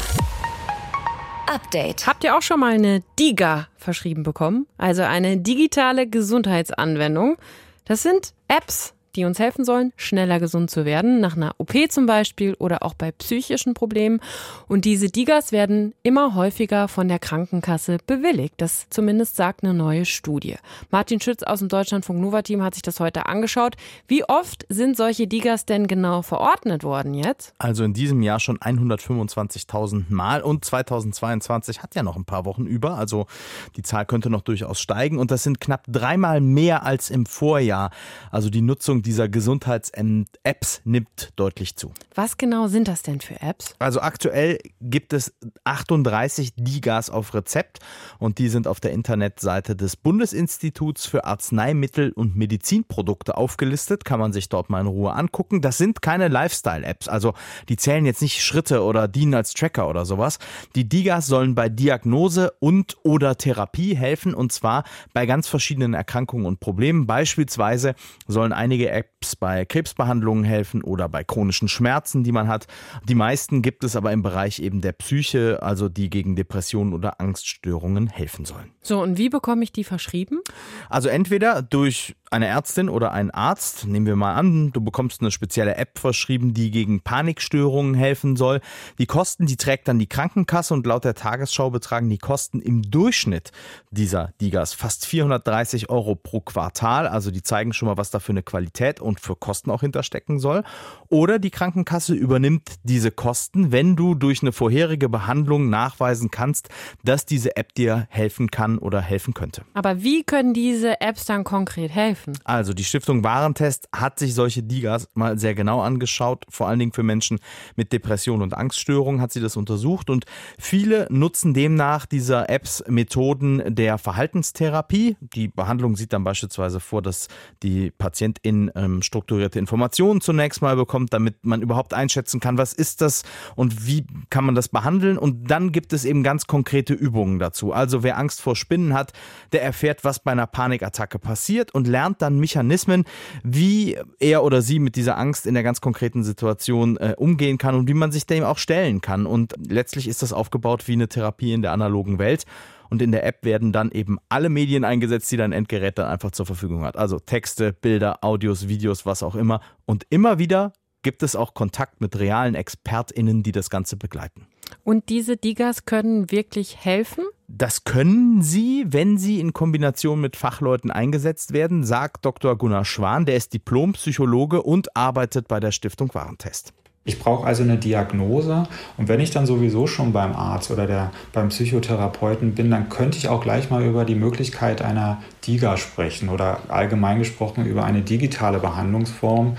Update. 1.47 2.07
Habt 2.09 2.25
ihr 2.25 2.37
auch 2.37 2.43
schon 2.43 2.59
mal 2.59 2.73
eine 2.73 3.05
DIGA 3.17 3.69
verschrieben 3.77 4.25
bekommen? 4.25 4.67
Also 4.77 5.03
eine 5.03 5.39
digitale 5.39 6.09
Gesundheitsanwendung. 6.09 7.37
Das 7.85 8.03
sind 8.03 8.35
Apps, 8.49 8.93
die 9.19 9.25
uns 9.25 9.41
helfen 9.41 9.65
sollen, 9.65 9.93
schneller 9.97 10.39
gesund 10.39 10.71
zu 10.71 10.85
werden, 10.85 11.21
nach 11.21 11.37
einer 11.37 11.55
OP 11.59 11.75
zum 11.91 12.07
Beispiel 12.07 12.55
oder 12.55 12.85
auch 12.85 12.95
bei 12.95 13.11
psychischen 13.11 13.75
Problemen. 13.75 14.21
Und 14.69 14.85
diese 14.85 15.09
Digas 15.09 15.51
werden 15.51 15.93
immer 16.05 16.37
häufiger 16.37 16.87
von 16.87 17.09
der 17.09 17.19
Krankenkasse 17.19 17.99
bewilligt. 18.07 18.55
Das 18.59 18.87
zumindest 18.91 19.35
sagt 19.35 19.65
eine 19.65 19.75
neue 19.75 20.05
Studie. 20.05 20.55
Martin 20.91 21.21
Schütz 21.21 21.43
aus 21.43 21.59
dem 21.59 21.69
Deutschlandfunk 21.69 22.21
Nova 22.21 22.43
Team 22.43 22.63
hat 22.63 22.75
sich 22.75 22.83
das 22.83 23.01
heute 23.01 23.27
angeschaut. 23.27 23.75
Wie 24.07 24.23
oft 24.23 24.65
sind 24.69 24.97
solche 24.97 25.27
Digas 25.27 25.67
denn 25.67 25.89
genau 25.89 26.23
verordnet 26.23 26.85
worden 26.85 27.15
jetzt? 27.15 27.55
Also 27.59 27.83
in 27.83 27.95
diesem 27.95 28.23
Jahr 28.23 28.39
schon 28.39 28.59
125.000 28.59 30.05
Mal 30.11 30.43
und 30.43 30.65
2022 30.65 31.83
hat 31.83 31.97
ja 31.97 32.05
noch 32.05 32.15
ein 32.15 32.25
paar 32.25 32.45
Wochen 32.45 32.67
über. 32.67 32.97
Also 32.97 33.27
die 33.75 33.83
Zahl 33.83 34.07
könnte 34.07 34.31
noch 34.31 34.43
durchaus 34.43 34.81
steigen 34.81 35.19
und 35.19 35.33
das 35.33 35.43
sind 35.43 35.61
knapp 35.61 35.83
dreimal 35.89 36.41
mehr 36.41 36.85
als 36.85 37.11
im 37.11 37.27
Vorjahr. 37.27 37.91
Also 38.31 38.49
die 38.49 38.63
Nutzung 38.63 39.03
dieser 39.09 39.27
Gesundheits-Apps 39.31 40.83
nimmt 40.85 41.33
deutlich 41.37 41.77
zu. 41.77 41.93
Was 42.15 42.37
genau 42.37 42.69
sind 42.69 42.88
das 42.88 43.00
denn 43.00 43.23
für 43.23 43.41
Apps? 43.41 43.75
Also 43.79 44.03
aktuell 44.03 44.59
gibt 44.83 45.15
es 45.15 45.33
38 45.65 46.53
Digas 46.57 47.09
auf 47.09 47.33
Rezept 47.33 47.79
und 48.19 48.37
die 48.37 48.50
sind 48.50 48.69
auf 48.69 48.81
der 48.81 48.93
Internetseite 48.93 49.75
des 49.75 49.97
Bundesinstituts 49.97 51.07
für 51.07 51.25
Arzneimittel 51.25 52.12
und 52.12 52.37
Medizinprodukte 52.37 53.38
aufgelistet. 53.38 54.05
Kann 54.05 54.21
man 54.21 54.35
sich 54.35 54.50
dort 54.50 54.69
mal 54.69 54.83
in 54.83 54.87
Ruhe 54.87 55.15
angucken. 55.15 55.62
Das 55.62 55.79
sind 55.79 56.03
keine 56.03 56.29
Lifestyle-Apps, 56.29 57.09
also 57.09 57.33
die 57.71 57.77
zählen 57.77 58.05
jetzt 58.05 58.21
nicht 58.21 58.45
Schritte 58.45 58.83
oder 58.83 59.09
dienen 59.09 59.33
als 59.33 59.55
Tracker 59.55 59.88
oder 59.88 60.05
sowas. 60.05 60.38
Die 60.75 60.87
Digas 60.87 61.27
sollen 61.27 61.55
bei 61.55 61.71
Diagnose 61.71 62.53
und 62.61 62.99
oder 63.05 63.38
Therapie 63.38 63.97
helfen 63.97 64.35
und 64.35 64.53
zwar 64.53 64.85
bei 65.15 65.25
ganz 65.25 65.49
verschiedenen 65.49 65.95
Erkrankungen 65.95 66.45
und 66.45 66.61
Problemen. 66.61 67.07
Beispielsweise 67.07 67.95
sollen 68.27 68.53
einige 68.53 68.88
Apps 68.90 69.37
bei 69.37 69.64
Krebsbehandlungen 69.64 70.45
helfen 70.45 70.83
oder 70.83 71.09
bei 71.09 71.25
chronischen 71.25 71.68
Schmerzen, 71.68 72.25
die 72.25 72.33
man 72.33 72.49
hat. 72.49 72.66
Die 73.09 73.14
meisten 73.14 73.62
gibt 73.62 73.85
es 73.85 73.97
aber 73.97 74.12
im 74.12 74.23
Bereich 74.23 74.59
eben 74.59 74.80
der 74.80 74.92
Psyche, 74.92 75.62
also 75.62 75.88
die 75.88 76.11
gegen 76.11 76.37
Depressionen 76.37 76.92
oder 76.92 77.21
Angststörungen 77.21 78.09
helfen 78.09 78.45
sollen. 78.45 78.73
So, 78.83 79.02
und 79.02 79.18
wie 79.18 79.28
bekomme 79.28 79.64
ich 79.64 79.73
die 79.73 79.85
verschrieben? 79.85 80.40
Also 80.88 81.09
entweder 81.09 81.62
durch 81.62 82.16
eine 82.30 82.47
Ärztin 82.47 82.88
oder 82.88 83.12
einen 83.12 83.30
Arzt, 83.30 83.87
nehmen 83.87 84.07
wir 84.07 84.16
mal 84.16 84.35
an, 84.35 84.71
du 84.73 84.80
bekommst 84.80 85.21
eine 85.21 85.30
spezielle 85.30 85.76
App 85.76 85.99
verschrieben, 85.99 86.54
die 86.54 86.71
gegen 86.71 87.00
Panikstörungen 87.00 87.95
helfen 87.95 88.37
soll. 88.37 88.61
Die 88.99 89.07
Kosten, 89.07 89.47
die 89.47 89.57
trägt 89.57 89.88
dann 89.88 89.99
die 89.99 90.09
Krankenkasse 90.09 90.75
und 90.75 90.87
laut 90.87 91.04
der 91.04 91.14
Tagesschau 91.14 91.71
betragen 91.71 92.11
die 92.11 92.18
Kosten 92.18 92.61
im 92.61 92.83
Durchschnitt 92.83 93.52
dieser 93.90 94.33
Digas 94.40 94.75
fast 94.75 95.07
430 95.07 95.88
Euro 95.90 96.14
pro 96.14 96.40
Quartal. 96.40 97.07
Also 97.07 97.30
die 97.30 97.42
zeigen 97.42 97.73
schon 97.73 97.88
mal, 97.88 97.97
was 97.97 98.11
da 98.11 98.21
für 98.21 98.33
eine 98.33 98.42
Qualität 98.42 98.78
und 99.01 99.21
für 99.21 99.37
Kosten 99.37 99.71
auch 99.71 99.81
hinterstecken 99.81 100.39
soll. 100.39 100.63
Oder 101.09 101.39
die 101.39 101.51
Krankenkasse 101.51 102.15
übernimmt 102.15 102.71
diese 102.83 103.11
Kosten, 103.11 103.73
wenn 103.73 103.97
du 103.97 104.15
durch 104.15 104.43
eine 104.43 104.53
vorherige 104.53 105.09
Behandlung 105.09 105.71
nachweisen 105.71 106.31
kannst, 106.31 106.69
dass 107.05 107.27
diese 107.27 107.57
App 107.57 107.75
dir 107.75 108.07
helfen 108.11 108.51
kann 108.51 108.79
oder 108.79 109.01
helfen 109.01 109.35
könnte. 109.35 109.63
Aber 109.75 110.03
wie 110.03 110.23
können 110.23 110.55
diese 110.55 111.01
Apps 111.01 111.25
dann 111.25 111.45
konkret 111.45 111.91
helfen? 111.91 112.39
Also 112.45 112.75
die 112.75 112.85
Stiftung 112.85 113.25
Warentest 113.25 113.89
hat 113.95 114.19
sich 114.19 114.35
solche 114.35 114.63
Digas 114.63 115.09
mal 115.15 115.39
sehr 115.39 115.55
genau 115.55 115.81
angeschaut, 115.81 116.45
vor 116.49 116.69
allen 116.69 116.79
Dingen 116.79 116.93
für 116.93 117.03
Menschen 117.03 117.39
mit 117.77 117.93
Depression 117.93 118.43
und 118.43 118.55
Angststörungen 118.55 119.21
hat 119.21 119.33
sie 119.33 119.41
das 119.41 119.57
untersucht 119.57 120.11
und 120.11 120.25
viele 120.59 121.07
nutzen 121.11 121.55
demnach 121.55 122.07
dieser 122.07 122.49
Apps 122.49 122.85
Methoden 122.89 123.75
der 123.75 123.99
Verhaltenstherapie. 123.99 125.17
Die 125.21 125.49
Behandlung 125.49 125.97
sieht 125.97 126.13
dann 126.13 126.25
beispielsweise 126.25 126.81
vor, 126.81 127.03
dass 127.03 127.29
die 127.63 127.91
Patientin 127.91 128.68
ähm, 128.75 129.03
strukturierte 129.03 129.59
Informationen 129.59 130.21
zunächst 130.21 130.63
mal 130.63 130.77
bekommt, 130.77 131.13
damit 131.13 131.45
man 131.45 131.63
überhaupt 131.63 131.95
einschätzen 131.95 132.41
kann, 132.41 132.59
was 132.59 132.73
ist 132.73 133.01
das 133.01 133.23
und 133.57 133.87
wie 133.87 134.07
kann 134.31 134.45
man 134.45 134.55
das 134.55 134.69
behandeln 134.69 135.19
und 135.19 135.51
dann 135.51 135.73
gibt 135.73 135.93
es 135.93 136.05
eben 136.05 136.23
ganz 136.23 136.47
konkrete 136.47 136.95
Übungen 136.95 137.39
dazu. 137.39 137.73
Also 137.73 138.03
wer 138.03 138.19
Angst 138.19 138.41
vor 138.41 138.57
Spinnen 138.57 138.95
hat, 138.95 139.13
der 139.53 139.63
erfährt, 139.63 140.05
was 140.05 140.21
bei 140.21 140.33
einer 140.33 140.47
Panikattacke 140.47 141.19
passiert 141.19 141.75
und 141.75 141.87
lernt 141.87 142.23
dann 142.23 142.39
Mechanismen, 142.39 143.05
wie 143.43 143.99
er 144.19 144.45
oder 144.45 144.63
sie 144.63 144.79
mit 144.79 144.97
dieser 144.97 145.19
Angst 145.19 145.47
in 145.47 145.55
der 145.55 145.63
ganz 145.63 145.81
konkreten 145.81 146.23
Situation 146.23 146.97
äh, 146.97 147.15
umgehen 147.17 147.59
kann 147.59 147.75
und 147.75 147.89
wie 147.89 147.95
man 147.95 148.13
sich 148.13 148.27
dem 148.27 148.45
auch 148.45 148.59
stellen 148.59 149.01
kann. 149.01 149.27
Und 149.27 149.55
letztlich 149.59 150.09
ist 150.09 150.23
das 150.23 150.33
aufgebaut 150.33 150.89
wie 150.89 150.93
eine 150.93 151.09
Therapie 151.09 151.53
in 151.53 151.63
der 151.63 151.73
analogen 151.73 152.19
Welt. 152.19 152.45
Und 152.90 153.02
in 153.02 153.12
der 153.12 153.25
App 153.25 153.45
werden 153.45 153.73
dann 153.73 153.90
eben 153.90 154.18
alle 154.28 154.49
Medien 154.49 154.85
eingesetzt, 154.85 155.30
die 155.30 155.37
dein 155.37 155.52
Endgerät 155.52 155.99
dann 155.99 156.07
einfach 156.07 156.30
zur 156.30 156.47
Verfügung 156.47 156.85
hat. 156.85 156.97
Also 156.97 157.18
Texte, 157.18 157.73
Bilder, 157.73 158.25
Audios, 158.25 158.68
Videos, 158.68 159.07
was 159.07 159.23
auch 159.23 159.35
immer. 159.35 159.61
Und 159.87 160.07
immer 160.11 160.38
wieder 160.38 160.73
gibt 161.02 161.23
es 161.23 161.37
auch 161.37 161.54
Kontakt 161.54 162.00
mit 162.00 162.18
realen 162.18 162.54
ExpertInnen, 162.54 163.42
die 163.42 163.52
das 163.52 163.71
Ganze 163.71 163.97
begleiten. 163.97 164.47
Und 164.85 165.09
diese 165.09 165.37
Digas 165.37 165.85
können 165.85 166.30
wirklich 166.30 166.85
helfen? 166.85 167.25
Das 167.47 167.85
können 167.85 168.42
sie, 168.42 168.85
wenn 168.88 169.16
sie 169.16 169.40
in 169.40 169.54
Kombination 169.54 170.21
mit 170.21 170.37
Fachleuten 170.37 170.90
eingesetzt 170.90 171.52
werden, 171.52 171.83
sagt 171.85 172.25
Dr. 172.26 172.59
Gunnar 172.59 172.85
Schwan. 172.85 173.25
Der 173.25 173.37
ist 173.37 173.54
Diplompsychologe 173.54 174.62
und 174.62 174.95
arbeitet 174.95 175.49
bei 175.49 175.61
der 175.61 175.73
Stiftung 175.73 176.12
Warentest. 176.14 176.75
Ich 177.09 177.19
brauche 177.19 177.47
also 177.47 177.62
eine 177.62 177.79
Diagnose. 177.79 178.65
Und 178.99 179.09
wenn 179.09 179.19
ich 179.19 179.31
dann 179.31 179.47
sowieso 179.47 179.87
schon 179.87 180.12
beim 180.12 180.37
Arzt 180.37 180.71
oder 180.71 180.87
der, 180.87 181.11
beim 181.33 181.49
Psychotherapeuten 181.49 182.55
bin, 182.55 182.71
dann 182.71 182.91
könnte 182.91 183.17
ich 183.17 183.29
auch 183.29 183.43
gleich 183.43 183.71
mal 183.71 183.83
über 183.83 184.05
die 184.05 184.15
Möglichkeit 184.15 184.83
einer 184.83 185.23
DIGA 185.47 185.79
sprechen 185.79 186.29
oder 186.29 186.59
allgemein 186.69 187.19
gesprochen 187.19 187.65
über 187.65 187.85
eine 187.85 188.03
digitale 188.03 188.59
Behandlungsform, 188.59 189.57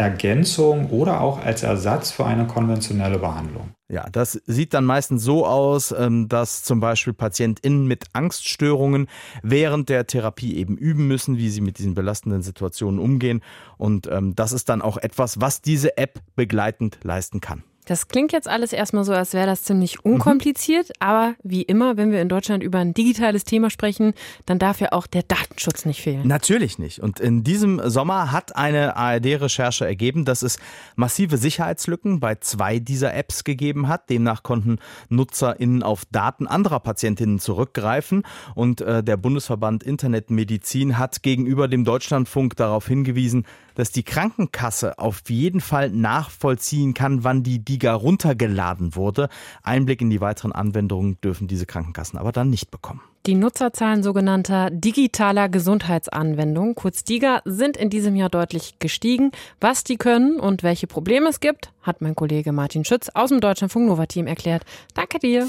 Ergänzung 0.00 0.86
oder 0.88 1.20
auch 1.20 1.44
als 1.44 1.62
Ersatz 1.62 2.10
für 2.10 2.24
eine 2.24 2.46
konventionelle 2.46 3.18
Behandlung. 3.18 3.74
Ja, 3.90 4.08
das 4.10 4.40
sieht 4.46 4.72
dann 4.72 4.86
meistens 4.86 5.22
so 5.22 5.44
aus, 5.44 5.92
ähm, 5.92 6.26
dass 6.26 6.62
zum 6.62 6.80
Beispiel 6.80 7.12
PatientInnen 7.12 7.86
mit 7.86 8.04
Angststörungen 8.14 9.08
während 9.42 9.90
der 9.90 10.06
Therapie 10.06 10.56
eben 10.56 10.78
üben 10.78 11.06
müssen, 11.06 11.36
wie 11.36 11.50
sie 11.50 11.60
mit 11.60 11.76
diesen 11.76 11.94
belastenden 11.94 12.40
Situationen 12.40 12.98
umgehen. 12.98 13.42
Und 13.76 14.06
ähm, 14.06 14.34
das 14.34 14.52
ist 14.52 14.70
dann 14.70 14.80
auch 14.80 14.96
etwas, 14.96 15.42
was 15.42 15.60
diese 15.60 15.98
App 15.98 16.20
begleitend 16.34 16.98
leisten 17.02 17.40
kann. 17.40 17.62
Das 17.86 18.08
klingt 18.08 18.32
jetzt 18.32 18.48
alles 18.48 18.72
erstmal 18.72 19.04
so, 19.04 19.12
als 19.12 19.32
wäre 19.32 19.46
das 19.46 19.64
ziemlich 19.64 20.04
unkompliziert, 20.04 20.88
mhm. 20.88 20.94
aber 21.00 21.34
wie 21.42 21.62
immer, 21.62 21.96
wenn 21.96 22.12
wir 22.12 22.20
in 22.20 22.28
Deutschland 22.28 22.62
über 22.62 22.78
ein 22.78 22.94
digitales 22.94 23.44
Thema 23.44 23.70
sprechen, 23.70 24.14
dann 24.46 24.58
darf 24.58 24.80
ja 24.80 24.92
auch 24.92 25.06
der 25.06 25.22
Datenschutz 25.22 25.86
nicht 25.86 26.00
fehlen. 26.00 26.26
Natürlich 26.26 26.78
nicht. 26.78 27.00
Und 27.00 27.20
in 27.20 27.42
diesem 27.42 27.80
Sommer 27.88 28.32
hat 28.32 28.54
eine 28.54 28.96
ARD-Recherche 28.96 29.86
ergeben, 29.86 30.24
dass 30.24 30.42
es 30.42 30.58
massive 30.94 31.36
Sicherheitslücken 31.36 32.20
bei 32.20 32.36
zwei 32.36 32.78
dieser 32.78 33.14
Apps 33.14 33.44
gegeben 33.44 33.88
hat. 33.88 34.10
Demnach 34.10 34.42
konnten 34.42 34.78
NutzerInnen 35.08 35.82
auf 35.82 36.04
Daten 36.04 36.46
anderer 36.46 36.80
Patientinnen 36.80 37.38
zurückgreifen. 37.38 38.22
Und 38.54 38.82
äh, 38.82 39.02
der 39.02 39.16
Bundesverband 39.16 39.82
Internetmedizin 39.82 40.98
hat 40.98 41.22
gegenüber 41.22 41.66
dem 41.66 41.84
Deutschlandfunk 41.84 42.56
darauf 42.56 42.86
hingewiesen, 42.86 43.46
dass 43.80 43.90
die 43.92 44.02
Krankenkasse 44.02 44.98
auf 44.98 45.22
jeden 45.28 45.62
Fall 45.62 45.88
nachvollziehen 45.88 46.92
kann, 46.92 47.24
wann 47.24 47.42
die 47.42 47.64
DIGA 47.64 47.94
runtergeladen 47.94 48.94
wurde. 48.94 49.30
Einblick 49.62 50.02
in 50.02 50.10
die 50.10 50.20
weiteren 50.20 50.52
Anwendungen 50.52 51.18
dürfen 51.22 51.48
diese 51.48 51.64
Krankenkassen 51.64 52.18
aber 52.18 52.30
dann 52.30 52.50
nicht 52.50 52.70
bekommen. 52.70 53.00
Die 53.24 53.34
Nutzerzahlen 53.34 54.02
sogenannter 54.02 54.70
digitaler 54.70 55.48
Gesundheitsanwendungen, 55.48 56.74
kurz 56.74 57.04
DIGA, 57.04 57.40
sind 57.46 57.78
in 57.78 57.88
diesem 57.88 58.16
Jahr 58.16 58.28
deutlich 58.28 58.78
gestiegen. 58.80 59.30
Was 59.60 59.82
die 59.82 59.96
können 59.96 60.38
und 60.38 60.62
welche 60.62 60.86
Probleme 60.86 61.30
es 61.30 61.40
gibt, 61.40 61.72
hat 61.80 62.02
mein 62.02 62.14
Kollege 62.14 62.52
Martin 62.52 62.84
Schütz 62.84 63.08
aus 63.14 63.30
dem 63.30 63.40
Deutschlandfunk 63.40 63.86
Nova 63.86 64.04
Team 64.04 64.26
erklärt. 64.26 64.62
Danke 64.94 65.18
dir. 65.18 65.48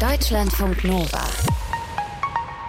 Deutschlandfunk 0.00 0.84
Nova. 0.84 1.24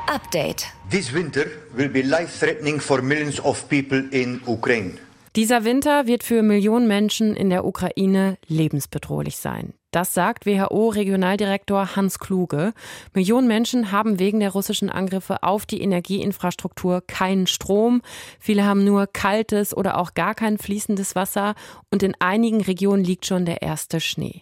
Update. 0.09 0.65
This 0.89 1.13
winter 1.13 1.45
will 1.75 1.87
be 1.87 2.01
life-threatening 2.01 2.79
for 2.79 2.99
millions 2.99 3.39
of 3.45 3.69
people 3.69 4.09
in 4.09 4.41
Ukraine. 4.47 4.97
Dieser 5.35 5.65
Winter 5.65 6.07
wird 6.07 6.23
für 6.23 6.41
Millionen 6.41 6.87
Menschen 6.87 7.35
in 7.35 7.51
der 7.51 7.63
Ukraine 7.63 8.39
lebensbedrohlich 8.47 9.37
sein. 9.37 9.73
Das 9.91 10.15
sagt 10.15 10.47
WHO-Regionaldirektor 10.47 11.95
Hans 11.95 12.17
Kluge. 12.17 12.73
Millionen 13.13 13.47
Menschen 13.47 13.91
haben 13.91 14.17
wegen 14.17 14.39
der 14.39 14.49
russischen 14.49 14.89
Angriffe 14.89 15.43
auf 15.43 15.67
die 15.67 15.81
Energieinfrastruktur 15.81 17.01
keinen 17.05 17.45
Strom. 17.45 18.01
Viele 18.39 18.65
haben 18.65 18.83
nur 18.83 19.05
kaltes 19.05 19.77
oder 19.77 19.99
auch 19.99 20.15
gar 20.15 20.33
kein 20.33 20.57
fließendes 20.57 21.15
Wasser 21.15 21.53
und 21.91 22.01
in 22.01 22.15
einigen 22.19 22.61
Regionen 22.61 23.03
liegt 23.03 23.27
schon 23.27 23.45
der 23.45 23.61
erste 23.61 23.99
Schnee. 23.99 24.41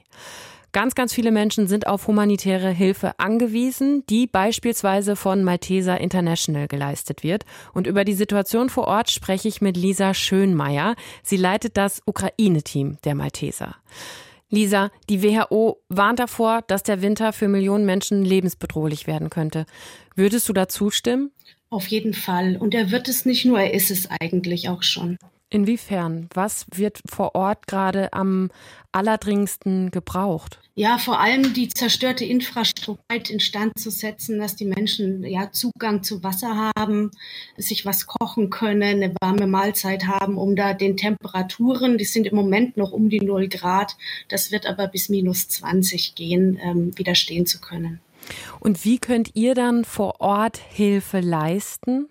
Ganz, 0.77 0.93
ganz 0.93 1.11
viele 1.11 1.31
Menschen 1.31 1.65
sind 1.65 1.87
auf 1.87 2.05
humanitäre 2.05 2.69
Hilfe 2.69 3.17
angewiesen, 3.17 4.03
die 4.11 4.27
beispielsweise 4.27 5.15
von 5.15 5.43
Malteser 5.43 5.99
International 5.99 6.67
geleistet 6.67 7.23
wird. 7.23 7.45
Und 7.73 7.87
über 7.87 8.05
die 8.05 8.13
Situation 8.13 8.69
vor 8.69 8.85
Ort 8.85 9.09
spreche 9.09 9.47
ich 9.47 9.59
mit 9.59 9.75
Lisa 9.75 10.13
Schönmeier. 10.13 10.93
Sie 11.23 11.37
leitet 11.37 11.77
das 11.77 12.03
Ukraine-Team 12.05 12.99
der 13.05 13.15
Malteser. 13.15 13.75
Lisa, 14.51 14.91
die 15.09 15.23
WHO 15.23 15.81
warnt 15.89 16.19
davor, 16.19 16.61
dass 16.67 16.83
der 16.83 17.01
Winter 17.01 17.33
für 17.33 17.47
Millionen 17.47 17.87
Menschen 17.87 18.23
lebensbedrohlich 18.23 19.07
werden 19.07 19.31
könnte. 19.31 19.65
Würdest 20.13 20.47
du 20.47 20.53
da 20.53 20.67
zustimmen? 20.67 21.31
Auf 21.71 21.87
jeden 21.87 22.13
Fall. 22.13 22.55
Und 22.55 22.75
er 22.75 22.91
wird 22.91 23.07
es 23.07 23.25
nicht 23.25 23.45
nur, 23.45 23.59
er 23.59 23.73
ist 23.73 23.89
es 23.89 24.07
eigentlich 24.21 24.69
auch 24.69 24.83
schon. 24.83 25.17
Inwiefern? 25.49 26.27
Was 26.33 26.65
wird 26.73 26.99
vor 27.09 27.33
Ort 27.33 27.67
gerade 27.67 28.11
am 28.11 28.49
allerdringendsten 28.91 29.91
gebraucht? 29.91 30.59
Ja, 30.75 30.97
vor 30.97 31.19
allem 31.19 31.53
die 31.53 31.69
zerstörte 31.69 32.25
Infrastruktur 32.25 32.97
instand 33.29 33.79
zu 33.79 33.89
setzen, 33.89 34.39
dass 34.39 34.55
die 34.55 34.65
Menschen 34.65 35.23
ja 35.23 35.51
Zugang 35.51 36.03
zu 36.03 36.21
Wasser 36.21 36.71
haben, 36.77 37.11
sich 37.55 37.85
was 37.85 38.07
kochen 38.07 38.49
können, 38.49 39.01
eine 39.01 39.15
warme 39.21 39.47
Mahlzeit 39.47 40.05
haben, 40.05 40.37
um 40.37 40.55
da 40.55 40.73
den 40.73 40.97
Temperaturen, 40.97 41.97
die 41.97 42.05
sind 42.05 42.27
im 42.27 42.35
Moment 42.35 42.75
noch 42.75 42.91
um 42.91 43.09
die 43.09 43.21
0 43.21 43.47
Grad, 43.47 43.95
das 44.27 44.51
wird 44.51 44.65
aber 44.67 44.87
bis 44.87 45.09
minus 45.09 45.47
20 45.47 46.13
gehen, 46.13 46.59
ähm, 46.61 46.91
widerstehen 46.97 47.45
zu 47.45 47.59
können. 47.59 48.01
Und 48.59 48.83
wie 48.83 48.99
könnt 48.99 49.31
ihr 49.35 49.55
dann 49.55 49.85
vor 49.85 50.19
Ort 50.19 50.57
Hilfe 50.57 51.21
leisten? 51.21 52.09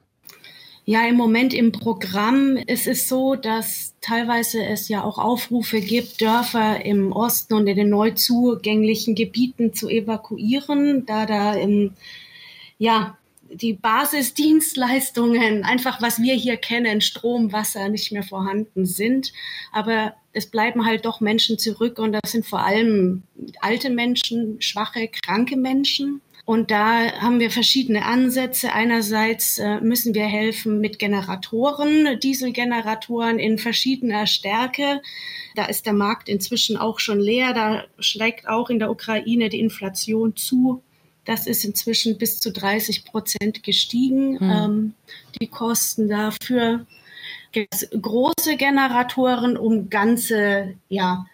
Ja, 0.88 1.04
im 1.04 1.16
Moment 1.16 1.52
im 1.52 1.72
Programm 1.72 2.56
ist 2.56 2.86
es 2.86 3.08
so, 3.08 3.34
dass 3.34 3.94
teilweise 4.00 4.64
es 4.64 4.88
ja 4.88 5.02
auch 5.02 5.18
Aufrufe 5.18 5.80
gibt, 5.80 6.20
Dörfer 6.20 6.84
im 6.84 7.10
Osten 7.10 7.54
und 7.54 7.66
in 7.66 7.74
den 7.74 7.88
neu 7.88 8.12
zugänglichen 8.12 9.16
Gebieten 9.16 9.74
zu 9.74 9.88
evakuieren, 9.88 11.04
da 11.04 11.26
da 11.26 11.54
im, 11.54 11.94
ja, 12.78 13.18
die 13.50 13.72
Basisdienstleistungen, 13.72 15.64
einfach 15.64 16.00
was 16.00 16.22
wir 16.22 16.34
hier 16.34 16.56
kennen, 16.56 17.00
Strom, 17.00 17.52
Wasser 17.52 17.88
nicht 17.88 18.12
mehr 18.12 18.22
vorhanden 18.22 18.86
sind. 18.86 19.32
Aber 19.72 20.14
es 20.32 20.46
bleiben 20.46 20.86
halt 20.86 21.04
doch 21.04 21.20
Menschen 21.20 21.58
zurück 21.58 21.98
und 21.98 22.12
das 22.12 22.30
sind 22.30 22.46
vor 22.46 22.60
allem 22.60 23.24
alte 23.60 23.90
Menschen, 23.90 24.60
schwache, 24.60 25.08
kranke 25.08 25.56
Menschen. 25.56 26.20
Und 26.46 26.70
da 26.70 27.12
haben 27.20 27.40
wir 27.40 27.50
verschiedene 27.50 28.04
Ansätze. 28.04 28.72
Einerseits 28.72 29.58
äh, 29.58 29.80
müssen 29.80 30.14
wir 30.14 30.26
helfen 30.26 30.80
mit 30.80 31.00
Generatoren, 31.00 32.20
Dieselgeneratoren 32.20 33.40
in 33.40 33.58
verschiedener 33.58 34.28
Stärke. 34.28 35.02
Da 35.56 35.64
ist 35.64 35.86
der 35.86 35.92
Markt 35.92 36.28
inzwischen 36.28 36.76
auch 36.76 37.00
schon 37.00 37.18
leer. 37.18 37.52
Da 37.52 37.84
schlägt 37.98 38.48
auch 38.48 38.70
in 38.70 38.78
der 38.78 38.92
Ukraine 38.92 39.48
die 39.48 39.58
Inflation 39.58 40.36
zu. 40.36 40.84
Das 41.24 41.48
ist 41.48 41.64
inzwischen 41.64 42.16
bis 42.16 42.38
zu 42.38 42.52
30 42.52 43.04
Prozent 43.04 43.64
gestiegen, 43.64 44.38
hm. 44.38 44.50
ähm, 44.50 44.94
die 45.40 45.48
Kosten 45.48 46.08
dafür. 46.08 46.86
Große 48.00 48.56
Generatoren, 48.56 49.56
um 49.56 49.90
ganze, 49.90 50.74
ja, 50.88 51.26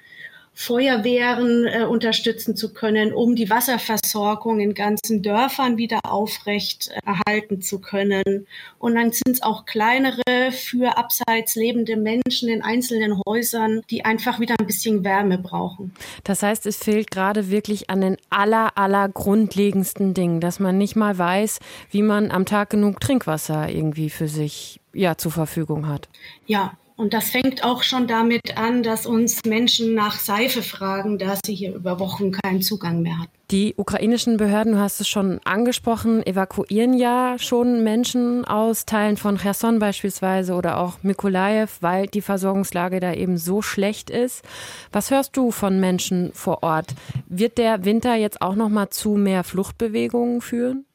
Feuerwehren 0.55 1.67
äh, 1.67 1.85
unterstützen 1.85 2.57
zu 2.57 2.75
können, 2.75 3.13
um 3.13 3.35
die 3.35 3.49
Wasserversorgung 3.49 4.61
in 4.61 4.75
ganzen 4.75 5.23
Dörfern 5.23 5.79
wieder 5.79 6.01
aufrecht 6.05 6.91
äh, 6.91 7.01
erhalten 7.07 7.63
zu 7.63 7.81
können. 7.81 8.47
Und 8.79 8.95
dann 8.95 9.13
sind 9.13 9.31
es 9.31 9.43
auch 9.43 9.65
kleinere 9.65 10.53
für 10.53 10.99
abseits 10.99 11.55
lebende 11.55 11.97
Menschen 11.97 12.51
in 12.51 12.63
einzelnen 12.63 13.19
Häusern, 13.27 13.81
die 13.91 14.05
einfach 14.05 14.41
wieder 14.41 14.55
ein 14.59 14.67
bisschen 14.67 15.05
Wärme 15.05 15.39
brauchen. 15.39 15.95
Das 16.25 16.43
heißt, 16.43 16.67
es 16.67 16.77
fehlt 16.77 17.11
gerade 17.11 17.51
wirklich 17.51 17.89
an 17.89 18.03
den 18.03 18.17
aller, 18.29 18.77
aller 18.77 19.09
grundlegendsten 19.09 20.13
Dingen, 20.13 20.41
dass 20.41 20.61
man 20.61 20.77
nicht 20.77 20.97
mal 20.97 21.17
weiß, 21.17 21.61
wie 21.91 22.03
man 22.03 22.31
am 22.31 22.45
Tag 22.45 22.71
genug 22.71 23.01
Trinkwasser 23.01 23.71
irgendwie 23.71 24.11
für 24.11 24.29
sich 24.29 24.81
ja 24.93 25.17
zur 25.17 25.33
Verfügung 25.33 25.89
hat. 25.89 26.09
Ja, 26.47 26.77
und 27.03 27.13
das 27.13 27.31
fängt 27.31 27.65
auch 27.65 27.83
schon 27.83 28.07
damit 28.07 28.57
an, 28.57 28.85
dass 28.85 29.07
uns 29.07 29.41
Menschen 29.45 29.95
nach 29.95 30.21
Seife 30.21 30.63
fragen, 30.63 31.19
da 31.19 31.37
sie 31.45 31.55
hier 31.55 31.75
über 31.75 31.99
Wochen 31.99 32.31
keinen 32.31 32.63
Zugang 32.63 33.03
mehr 33.03 33.19
hatten. 33.19 33.33
Die 33.51 33.75
ukrainischen 33.77 34.37
Behörden, 34.37 34.75
du 34.75 34.79
hast 34.79 35.01
es 35.01 35.09
schon 35.09 35.41
angesprochen, 35.45 36.25
evakuieren 36.25 36.95
ja 36.95 37.35
schon 37.39 37.83
Menschen 37.83 38.45
aus 38.45 38.87
Teilen 38.87 39.17
von 39.17 39.37
Cherson 39.37 39.81
beispielsweise 39.81 40.55
oder 40.55 40.79
auch 40.79 41.03
Mykolaiv, 41.03 41.79
weil 41.81 42.07
die 42.07 42.23
Versorgungslage 42.23 43.01
da 43.01 43.13
eben 43.13 43.37
so 43.37 43.63
schlecht 43.63 44.09
ist. 44.09 44.45
Was 44.93 45.11
hörst 45.11 45.37
du 45.37 45.51
von 45.51 45.81
Menschen 45.81 46.31
vor 46.33 46.63
Ort? 46.63 46.95
Wird 47.27 47.59
der 47.59 47.85
Winter 47.85 48.15
jetzt 48.15 48.41
auch 48.41 48.55
noch 48.55 48.69
mal 48.69 48.91
zu 48.91 49.17
mehr 49.17 49.43
Fluchtbewegungen 49.43 50.41
führen? 50.41 50.87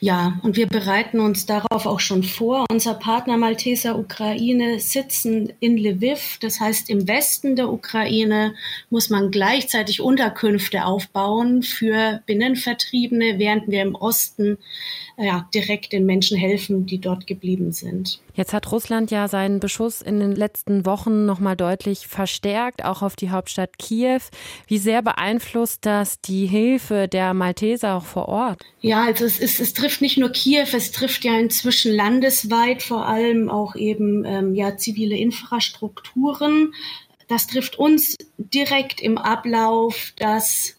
Ja, 0.00 0.38
und 0.42 0.56
wir 0.56 0.66
bereiten 0.66 1.20
uns 1.20 1.46
darauf 1.46 1.86
auch 1.86 2.00
schon 2.00 2.22
vor. 2.22 2.66
Unser 2.70 2.94
Partner 2.94 3.36
Malteser 3.36 3.98
Ukraine 3.98 4.78
sitzen 4.78 5.52
in 5.60 5.78
Lviv, 5.78 6.38
das 6.40 6.60
heißt 6.60 6.90
im 6.90 7.08
Westen 7.08 7.56
der 7.56 7.72
Ukraine 7.72 8.54
muss 8.90 9.10
man 9.10 9.30
gleichzeitig 9.30 10.00
Unterkünfte 10.00 10.84
aufbauen 10.84 11.62
für 11.62 12.22
Binnenvertriebene, 12.26 13.38
während 13.38 13.68
wir 13.68 13.82
im 13.82 13.94
Osten 13.94 14.58
ja, 15.16 15.48
direkt 15.54 15.92
den 15.92 16.06
Menschen 16.06 16.36
helfen, 16.36 16.86
die 16.86 16.98
dort 16.98 17.26
geblieben 17.26 17.72
sind. 17.72 18.20
Jetzt 18.34 18.52
hat 18.52 18.70
Russland 18.72 19.12
ja 19.12 19.28
seinen 19.28 19.60
Beschuss 19.60 20.02
in 20.02 20.18
den 20.18 20.32
letzten 20.32 20.84
Wochen 20.84 21.24
nochmal 21.24 21.56
deutlich 21.56 22.08
verstärkt, 22.08 22.84
auch 22.84 23.02
auf 23.02 23.14
die 23.14 23.30
Hauptstadt 23.30 23.78
Kiew. 23.78 24.20
Wie 24.66 24.78
sehr 24.78 25.02
beeinflusst 25.02 25.86
das 25.86 26.20
die 26.20 26.46
Hilfe 26.46 27.06
der 27.06 27.32
Malteser 27.32 27.94
auch 27.94 28.04
vor 28.04 28.28
Ort? 28.28 28.62
Ja, 28.80 29.04
also 29.04 29.24
es, 29.24 29.38
ist, 29.38 29.60
es 29.60 29.72
trifft 29.72 30.00
nicht 30.00 30.18
nur 30.18 30.30
Kiew, 30.30 30.66
es 30.72 30.90
trifft 30.90 31.24
ja 31.24 31.38
inzwischen 31.38 31.94
landesweit 31.94 32.82
vor 32.82 33.06
allem 33.06 33.48
auch 33.48 33.76
eben 33.76 34.24
ähm, 34.24 34.54
ja, 34.54 34.76
zivile 34.76 35.16
Infrastrukturen. 35.16 36.74
Das 37.28 37.46
trifft 37.46 37.78
uns 37.78 38.16
direkt 38.36 39.00
im 39.00 39.16
Ablauf, 39.16 40.12
dass 40.16 40.76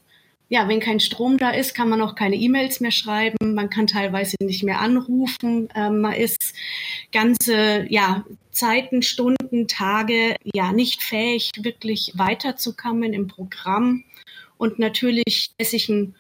ja, 0.48 0.68
wenn 0.68 0.80
kein 0.80 1.00
Strom 1.00 1.38
da 1.38 1.50
ist, 1.50 1.74
kann 1.74 1.90
man 1.90 2.02
auch 2.02 2.16
keine 2.16 2.36
E-Mails 2.36 2.80
mehr 2.80 2.92
schreiben, 2.92 3.56
man 3.56 3.70
kann 3.70 3.88
teilweise 3.88 4.36
nicht 4.40 4.64
mehr 4.64 4.80
anrufen, 4.80 5.70
ähm, 5.76 6.02
man 6.02 6.14
ist 6.14 6.54
ganze 7.12 7.86
ja, 7.90 8.26
Zeiten, 8.52 9.02
Stunden, 9.02 9.68
Tage 9.68 10.36
ja 10.44 10.72
nicht 10.72 11.04
fähig, 11.04 11.52
wirklich 11.58 12.14
weiterzukommen 12.16 13.14
im 13.14 13.28
Programm. 13.28 14.04
Und 14.58 14.80
natürlich 14.80 15.52
lässigen 15.60 16.16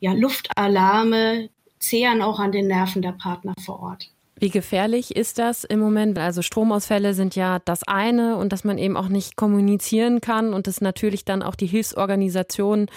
ja, 0.00 0.12
Luftalarme 0.12 1.48
zehren 1.78 2.22
auch 2.22 2.40
an 2.40 2.52
den 2.52 2.66
Nerven 2.66 3.02
der 3.02 3.12
Partner 3.12 3.54
vor 3.64 3.80
Ort. 3.80 4.10
Wie 4.38 4.50
gefährlich 4.50 5.16
ist 5.16 5.38
das 5.38 5.64
im 5.64 5.80
Moment? 5.80 6.18
Also 6.18 6.42
Stromausfälle 6.42 7.14
sind 7.14 7.36
ja 7.36 7.58
das 7.64 7.84
eine 7.84 8.36
und 8.36 8.52
dass 8.52 8.64
man 8.64 8.76
eben 8.76 8.96
auch 8.96 9.08
nicht 9.08 9.36
kommunizieren 9.36 10.20
kann 10.20 10.52
und 10.52 10.66
das 10.66 10.82
natürlich 10.82 11.24
dann 11.24 11.42
auch 11.42 11.54
die 11.54 11.66
Hilfsorganisationen 11.66 12.90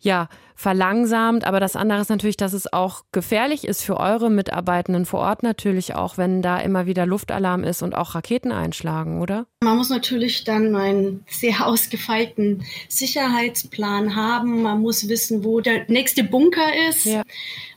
ja, 0.00 0.28
verlangsamt. 0.56 1.46
Aber 1.46 1.60
das 1.60 1.76
andere 1.76 2.00
ist 2.00 2.08
natürlich, 2.08 2.38
dass 2.38 2.54
es 2.54 2.72
auch 2.72 3.04
gefährlich 3.12 3.64
ist 3.64 3.82
für 3.82 3.98
eure 3.98 4.30
Mitarbeitenden 4.30 5.06
vor 5.06 5.20
Ort 5.20 5.42
natürlich 5.42 5.94
auch, 5.94 6.18
wenn 6.18 6.42
da 6.42 6.58
immer 6.58 6.86
wieder 6.86 7.06
Luftalarm 7.06 7.62
ist 7.62 7.82
und 7.82 7.94
auch 7.94 8.14
Raketen 8.14 8.50
einschlagen, 8.50 9.20
oder? 9.20 9.46
Man 9.62 9.76
muss 9.76 9.90
natürlich 9.90 10.44
dann 10.44 10.74
einen 10.74 11.24
sehr 11.28 11.66
ausgefeilten 11.66 12.64
Sicherheitsplan 12.88 14.16
haben. 14.16 14.62
Man 14.62 14.80
muss 14.80 15.08
wissen, 15.08 15.44
wo 15.44 15.60
der 15.60 15.84
nächste 15.88 16.24
Bunker 16.24 16.72
ist. 16.88 17.04
Ja. 17.04 17.22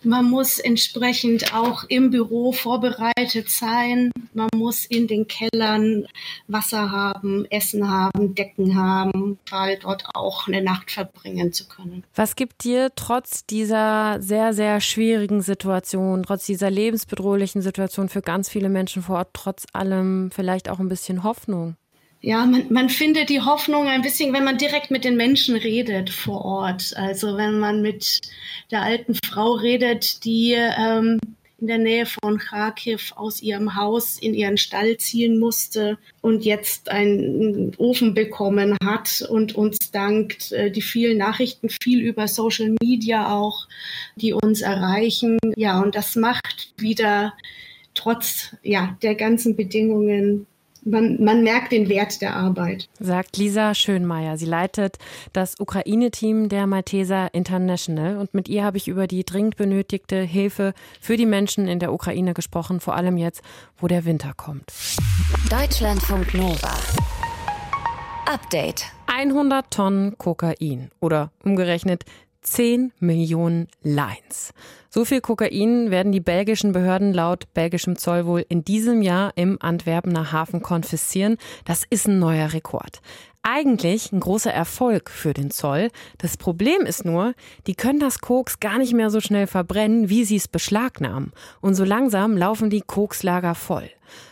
Man 0.04 0.30
muss 0.30 0.60
entsprechend 0.60 1.54
auch 1.54 1.84
im 1.90 2.10
Büro 2.10 2.54
vorbereitet 2.54 3.50
sein. 3.50 4.12
Man 4.34 4.48
muss 4.56 4.86
in 4.86 5.08
den 5.08 5.28
Kellern 5.28 6.08
Wasser 6.48 6.92
haben, 6.92 7.46
Essen 7.50 7.90
haben, 7.90 8.34
Decken 8.34 8.76
haben, 8.76 9.38
weil 9.50 9.78
dort 9.78 10.06
auch 10.14 10.48
eine 10.48 10.62
Nacht 10.62 10.92
verbringen 10.92 11.52
zu 11.52 11.68
können. 11.68 12.06
Was 12.16 12.38
gibt 12.38 12.64
dir 12.70 12.92
trotz 12.96 13.46
dieser 13.46 14.18
sehr, 14.22 14.54
sehr 14.54 14.80
schwierigen 14.82 15.42
Situation, 15.42 16.24
trotz 16.24 16.46
dieser 16.46 16.70
lebensbedrohlichen 16.70 17.62
Situation 17.62 18.10
für 18.10 18.22
ganz 18.22 18.50
viele 18.50 18.70
Menschen 18.70 19.02
vor 19.02 19.18
Ort, 19.18 19.30
trotz 19.34 19.66
allem 19.74 20.30
vielleicht 20.32 20.70
auch 20.70 20.80
ein 20.80 20.90
bisschen 20.90 21.24
Hoffnung? 21.24 21.76
Ja, 22.22 22.46
man, 22.46 22.66
man 22.70 22.90
findet 22.90 23.30
die 23.30 23.42
Hoffnung 23.42 23.88
ein 23.88 24.02
bisschen, 24.02 24.34
wenn 24.34 24.44
man 24.44 24.58
direkt 24.58 24.92
mit 24.92 25.06
den 25.06 25.16
Menschen 25.16 25.56
redet 25.56 26.10
vor 26.10 26.44
Ort. 26.44 26.94
Also 26.98 27.38
wenn 27.38 27.60
man 27.60 27.82
mit 27.82 28.20
der 28.72 28.82
alten 28.82 29.16
Frau 29.16 29.54
redet, 29.54 30.26
die 30.26 30.54
ähm, 30.54 31.20
in 31.62 31.68
der 31.68 31.78
Nähe 31.78 32.06
von 32.06 32.38
Kharkiv 32.38 33.14
aus 33.16 33.42
ihrem 33.42 33.76
Haus 33.76 34.18
in 34.20 34.34
ihren 34.34 34.58
Stall 34.58 34.98
ziehen 34.98 35.40
musste 35.40 35.98
und 36.22 36.46
jetzt 36.46 36.90
einen 36.90 37.74
Ofen 37.78 38.14
bekommen 38.14 38.78
hat 38.84 39.26
und 39.30 39.56
uns 39.56 39.92
dankt. 39.92 40.52
Äh, 40.52 40.72
die 40.72 40.82
vielen 40.82 41.18
Nachrichten, 41.18 41.70
viel 41.70 42.02
über 42.02 42.28
Social 42.28 42.76
Media 42.82 43.34
auch, 43.34 43.68
die 44.16 44.34
uns 44.34 44.62
erreichen. 44.62 45.38
Ja, 45.56 45.82
und 45.82 45.96
das 45.96 46.16
macht 46.16 46.74
wieder 46.78 47.34
trotz 47.94 48.56
ja, 48.64 48.98
der 49.02 49.16
ganzen 49.16 49.56
Bedingungen 49.56 50.46
man, 50.84 51.24
man, 51.24 51.44
merkt 51.44 51.72
den 51.72 51.90
Wert 51.90 52.22
der 52.22 52.36
Arbeit. 52.36 52.90
Sagt 53.00 53.38
Lisa 53.38 53.74
Schönmeier. 53.74 54.38
Sie 54.38 54.46
leitet 54.46 54.98
das 55.34 55.60
Ukraine-Team 55.60 56.50
der 56.50 56.68
Malteser 56.68 57.34
International. 57.34 58.18
Und 58.18 58.34
mit 58.34 58.50
ihr 58.50 58.64
habe 58.64 58.78
ich 58.78 58.88
über 58.88 59.08
die 59.08 59.24
dringend 59.24 59.58
benötigte 59.58 60.22
Hilfe 60.22 60.74
für 61.00 61.18
die 61.18 61.26
Menschen 61.26 61.68
in 61.68 61.80
der 61.80 61.94
Ukraine 61.94 62.34
gesprochen, 62.34 62.80
vor 62.80 62.96
allem 62.96 63.18
jetzt, 63.18 63.42
wo 63.78 63.88
der 63.88 64.06
Winter 64.06 64.34
kommt. 64.36 64.72
Deutschlandfunk 65.50 66.34
Nova. 66.34 66.74
Update. 68.26 68.86
100 69.08 69.72
Tonnen 69.72 70.18
Kokain 70.18 70.92
oder 71.00 71.32
umgerechnet 71.44 72.06
10 72.42 72.92
Millionen 73.00 73.68
Lines. 73.82 74.54
So 74.90 75.06
viel 75.06 75.22
Kokain 75.22 75.92
werden 75.92 76.12
die 76.12 76.20
belgischen 76.20 76.72
Behörden 76.72 77.14
laut 77.14 77.54
belgischem 77.54 77.96
Zoll 77.96 78.26
wohl 78.26 78.44
in 78.50 78.64
diesem 78.64 79.02
Jahr 79.02 79.34
im 79.36 79.58
Antwerpener 79.62 80.32
Hafen 80.32 80.64
konfiszieren. 80.64 81.38
Das 81.66 81.84
ist 81.90 82.08
ein 82.08 82.18
neuer 82.18 82.54
Rekord. 82.54 83.02
Eigentlich 83.42 84.12
ein 84.12 84.20
großer 84.20 84.52
Erfolg 84.52 85.10
für 85.10 85.34
den 85.34 85.50
Zoll. 85.50 85.90
Das 86.18 86.36
Problem 86.36 86.82
ist 86.82 87.06
nur, 87.06 87.34
die 87.68 87.76
können 87.76 88.00
das 88.00 88.20
Koks 88.20 88.60
gar 88.60 88.78
nicht 88.78 88.94
mehr 88.94 89.10
so 89.10 89.22
schnell 89.22 89.48
verbrennen, 89.48 90.10
wie 90.10 90.26
sie 90.26 90.36
es 90.36 90.50
beschlagnahmen. 90.50 91.32
Und 91.62 91.76
so 91.76 91.86
langsam 91.86 92.36
laufen 92.36 92.70
die 92.70 92.82
Kokslager 92.82 93.56
voll. 93.56 93.90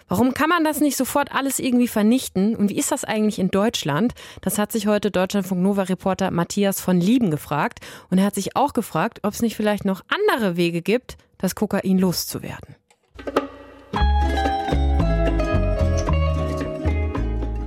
Warum 0.10 0.34
kann 0.34 0.50
man 0.50 0.66
das 0.66 0.82
nicht 0.82 0.98
sofort 0.98 1.32
alles 1.32 1.60
irgendwie 1.60 1.88
vernichten? 1.88 2.56
Und 2.56 2.70
wie 2.70 2.78
ist 2.78 2.92
das 2.92 3.06
eigentlich 3.06 3.40
in 3.40 3.50
Deutschland? 3.50 4.14
Das 4.42 4.58
hat 4.58 4.72
sich 4.72 4.88
heute 4.88 5.10
Deutschlandfunk 5.10 5.62
Nova 5.62 5.84
Reporter 5.84 6.32
Matthias 6.32 6.82
von 6.82 7.00
Lieben 7.00 7.32
gefragt. 7.32 7.80
Und 8.10 8.18
er 8.18 8.26
hat 8.26 8.36
sich 8.36 8.58
auch 8.58 8.74
gefragt, 8.74 9.20
ob 9.24 9.34
es 9.34 9.42
nicht 9.42 9.56
vielleicht 9.56 9.86
noch 9.86 10.02
andere 10.10 10.58
Wege 10.58 10.82
gibt, 10.82 11.18
das 11.38 11.56
Kokain 11.56 11.98
loszuwerden. 11.98 12.76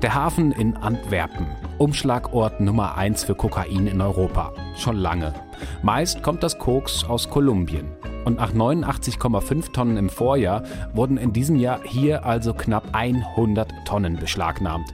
Der 0.02 0.14
Hafen 0.14 0.52
in 0.52 0.78
Antwerpen. 0.78 1.46
Umschlagort 1.76 2.58
Nummer 2.58 2.96
1 2.96 3.24
für 3.24 3.34
Kokain 3.34 3.86
in 3.86 4.00
Europa. 4.00 4.54
Schon 4.74 4.96
lange. 4.96 5.34
Meist 5.82 6.22
kommt 6.22 6.42
das 6.42 6.58
Koks 6.58 7.04
aus 7.04 7.28
Kolumbien. 7.28 7.86
Und 8.24 8.38
nach 8.38 8.54
89,5 8.54 9.72
Tonnen 9.72 9.98
im 9.98 10.08
Vorjahr 10.08 10.62
wurden 10.94 11.18
in 11.18 11.34
diesem 11.34 11.56
Jahr 11.56 11.80
hier 11.84 12.24
also 12.24 12.54
knapp 12.54 12.88
100 12.92 13.70
Tonnen 13.84 14.16
beschlagnahmt. 14.16 14.88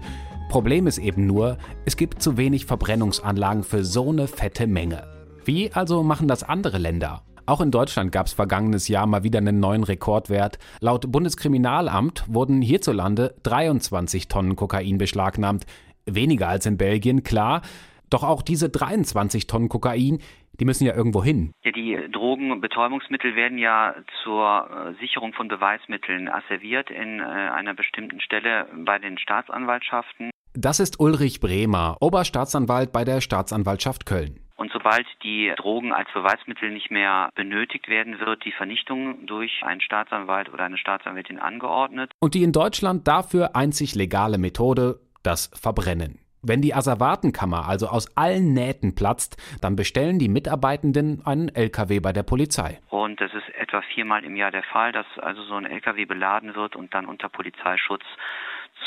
Problem 0.48 0.88
ist 0.88 0.98
eben 0.98 1.24
nur, 1.24 1.56
es 1.84 1.96
gibt 1.96 2.20
zu 2.20 2.36
wenig 2.36 2.66
Verbrennungsanlagen 2.66 3.62
für 3.62 3.84
so 3.84 4.10
eine 4.10 4.26
fette 4.26 4.66
Menge. 4.66 5.06
Wie 5.44 5.72
also 5.72 6.02
machen 6.02 6.26
das 6.26 6.42
andere 6.42 6.78
Länder? 6.78 7.22
Auch 7.46 7.60
in 7.60 7.70
Deutschland 7.70 8.10
gab 8.10 8.26
es 8.26 8.32
vergangenes 8.32 8.88
Jahr 8.88 9.06
mal 9.06 9.22
wieder 9.22 9.38
einen 9.38 9.60
neuen 9.60 9.84
Rekordwert. 9.84 10.58
Laut 10.80 11.10
Bundeskriminalamt 11.12 12.24
wurden 12.26 12.60
hierzulande 12.60 13.36
23 13.44 14.26
Tonnen 14.26 14.56
Kokain 14.56 14.98
beschlagnahmt. 14.98 15.64
Weniger 16.06 16.48
als 16.48 16.66
in 16.66 16.76
Belgien, 16.76 17.22
klar. 17.22 17.62
Doch 18.10 18.24
auch 18.24 18.42
diese 18.42 18.68
23 18.68 19.46
Tonnen 19.46 19.68
Kokain, 19.68 20.18
die 20.58 20.64
müssen 20.64 20.86
ja 20.86 20.94
irgendwo 20.94 21.22
hin. 21.22 21.52
Ja, 21.64 21.70
die 21.70 21.96
Drogen 22.10 22.50
und 22.50 22.60
Betäubungsmittel 22.60 23.36
werden 23.36 23.58
ja 23.58 23.94
zur 24.24 24.68
äh, 24.68 25.00
Sicherung 25.00 25.32
von 25.32 25.46
Beweismitteln 25.46 26.28
asserviert 26.28 26.90
in 26.90 27.20
äh, 27.20 27.22
einer 27.22 27.74
bestimmten 27.74 28.20
Stelle 28.20 28.66
bei 28.84 28.98
den 28.98 29.18
Staatsanwaltschaften. 29.18 30.30
Das 30.54 30.80
ist 30.80 30.98
Ulrich 30.98 31.38
Bremer, 31.38 31.96
Oberstaatsanwalt 32.00 32.92
bei 32.92 33.04
der 33.04 33.20
Staatsanwaltschaft 33.20 34.06
Köln. 34.06 34.40
Und 34.56 34.72
sobald 34.72 35.06
die 35.22 35.52
Drogen 35.56 35.92
als 35.92 36.10
Beweismittel 36.12 36.70
nicht 36.70 36.90
mehr 36.90 37.30
benötigt 37.34 37.88
werden, 37.88 38.18
wird 38.20 38.44
die 38.44 38.52
Vernichtung 38.52 39.26
durch 39.26 39.62
einen 39.62 39.82
Staatsanwalt 39.82 40.52
oder 40.52 40.64
eine 40.64 40.78
Staatsanwältin 40.78 41.38
angeordnet. 41.38 42.10
Und 42.20 42.34
die 42.34 42.42
in 42.42 42.52
Deutschland 42.52 43.06
dafür 43.06 43.54
einzig 43.54 43.94
legale 43.94 44.38
Methode, 44.38 44.98
das 45.22 45.50
Verbrennen. 45.60 46.20
Wenn 46.42 46.62
die 46.62 46.74
Asservatenkammer 46.74 47.66
also 47.66 47.88
aus 47.88 48.16
allen 48.16 48.52
Nähten 48.52 48.94
platzt, 48.94 49.36
dann 49.60 49.74
bestellen 49.74 50.18
die 50.18 50.28
Mitarbeitenden 50.28 51.26
einen 51.26 51.48
LKW 51.48 51.98
bei 52.00 52.12
der 52.12 52.22
Polizei. 52.22 52.78
Und 52.88 53.20
es 53.20 53.34
ist 53.34 53.48
etwa 53.58 53.82
viermal 53.94 54.24
im 54.24 54.36
Jahr 54.36 54.52
der 54.52 54.62
Fall, 54.62 54.92
dass 54.92 55.06
also 55.18 55.42
so 55.42 55.54
ein 55.54 55.66
LKW 55.66 56.04
beladen 56.04 56.54
wird 56.54 56.76
und 56.76 56.94
dann 56.94 57.06
unter 57.06 57.28
Polizeischutz 57.28 58.04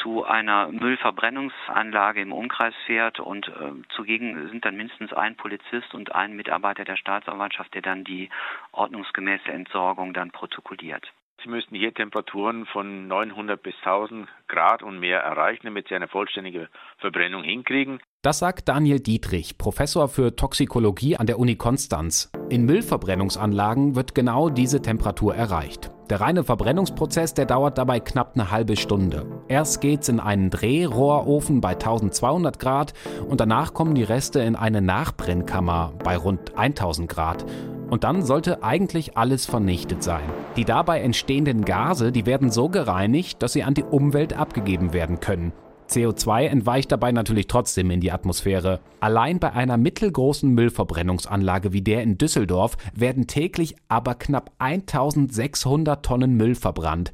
zu 0.02 0.24
einer 0.24 0.68
Müllverbrennungsanlage 0.72 2.22
im 2.22 2.32
Umkreis 2.32 2.74
fährt 2.86 3.20
und 3.20 3.48
äh, 3.48 3.72
zugegen 3.96 4.50
sind 4.50 4.66
dann 4.66 4.76
mindestens 4.76 5.14
ein 5.14 5.36
Polizist 5.36 5.94
und 5.94 6.14
ein 6.16 6.36
Mitarbeiter 6.36 6.86
der 6.86 6.96
Staatsanwaltschaft, 6.96 7.74
der 7.74 7.82
dann 7.82 8.04
die 8.04 8.30
ordnungsgemäße 8.72 9.50
Entsorgung 9.52 10.14
dann 10.14 10.32
protokolliert. 10.32 11.12
Sie 11.44 11.50
müssten 11.50 11.76
hier 11.76 11.94
Temperaturen 11.94 12.66
von 12.66 13.08
900 13.08 13.62
bis 13.62 13.76
1000 13.84 14.28
Grad 14.48 14.84
und 14.84 15.00
mehr 15.00 15.20
erreichen, 15.22 15.62
damit 15.66 15.88
Sie 15.88 15.96
eine 15.96 16.08
vollständige 16.08 16.68
Verbrennung 16.98 17.44
hinkriegen. 17.44 18.00
Das 18.22 18.40
sagt 18.40 18.68
Daniel 18.68 19.00
Dietrich, 19.00 19.58
Professor 19.58 20.10
für 20.10 20.36
Toxikologie 20.36 21.16
an 21.16 21.28
der 21.28 21.40
Uni 21.40 21.56
Konstanz. 21.56 22.32
In 22.50 22.66
Müllverbrennungsanlagen 22.66 23.96
wird 23.96 24.16
genau 24.16 24.50
diese 24.50 24.82
Temperatur 24.82 25.34
erreicht. 25.34 25.92
Der 26.10 26.22
reine 26.22 26.44
Verbrennungsprozess, 26.44 27.36
der 27.36 27.46
dauert 27.46 27.78
dabei 27.78 28.00
knapp 28.00 28.32
eine 28.34 28.50
halbe 28.50 28.78
Stunde. 28.78 29.28
Erst 29.48 29.80
geht's 29.80 30.10
in 30.10 30.20
einen 30.20 30.50
Drehrohrofen 30.50 31.62
bei 31.62 31.74
1200 31.74 32.58
Grad 32.58 32.94
und 33.28 33.40
danach 33.40 33.76
kommen 33.76 33.94
die 33.94 34.04
Reste 34.04 34.40
in 34.40 34.56
eine 34.56 34.82
Nachbrennkammer 34.82 35.94
bei 36.04 36.18
rund 36.18 36.58
1000 36.58 37.08
Grad. 37.08 37.46
Und 37.92 38.04
dann 38.04 38.24
sollte 38.24 38.64
eigentlich 38.64 39.18
alles 39.18 39.46
vernichtet 39.46 40.02
sein. 40.02 40.24
Die 40.56 40.66
dabei 40.66 41.02
entstehenden 41.02 41.64
Gase, 41.64 42.12
die 42.12 42.26
werden 42.26 42.50
so 42.50 42.70
gereinigt, 42.70 43.44
dass 43.44 43.54
sie 43.54 43.64
an 43.64 43.76
die 43.76 43.84
Umwelt 43.84 44.34
abgegeben 44.34 44.94
werden 44.94 45.20
können. 45.20 45.54
CO2 45.90 46.44
entweicht 46.44 46.92
dabei 46.92 47.12
natürlich 47.12 47.48
trotzdem 47.48 47.90
in 47.90 48.00
die 48.00 48.12
Atmosphäre. 48.12 48.80
Allein 49.00 49.40
bei 49.40 49.54
einer 49.54 49.78
mittelgroßen 49.78 50.54
Müllverbrennungsanlage 50.54 51.74
wie 51.74 51.82
der 51.82 52.04
in 52.04 52.18
Düsseldorf 52.18 52.78
werden 52.96 53.28
täglich 53.28 53.76
aber 53.88 54.16
knapp 54.16 54.52
1600 54.60 56.06
Tonnen 56.06 56.38
Müll 56.38 56.56
verbrannt. 56.56 57.12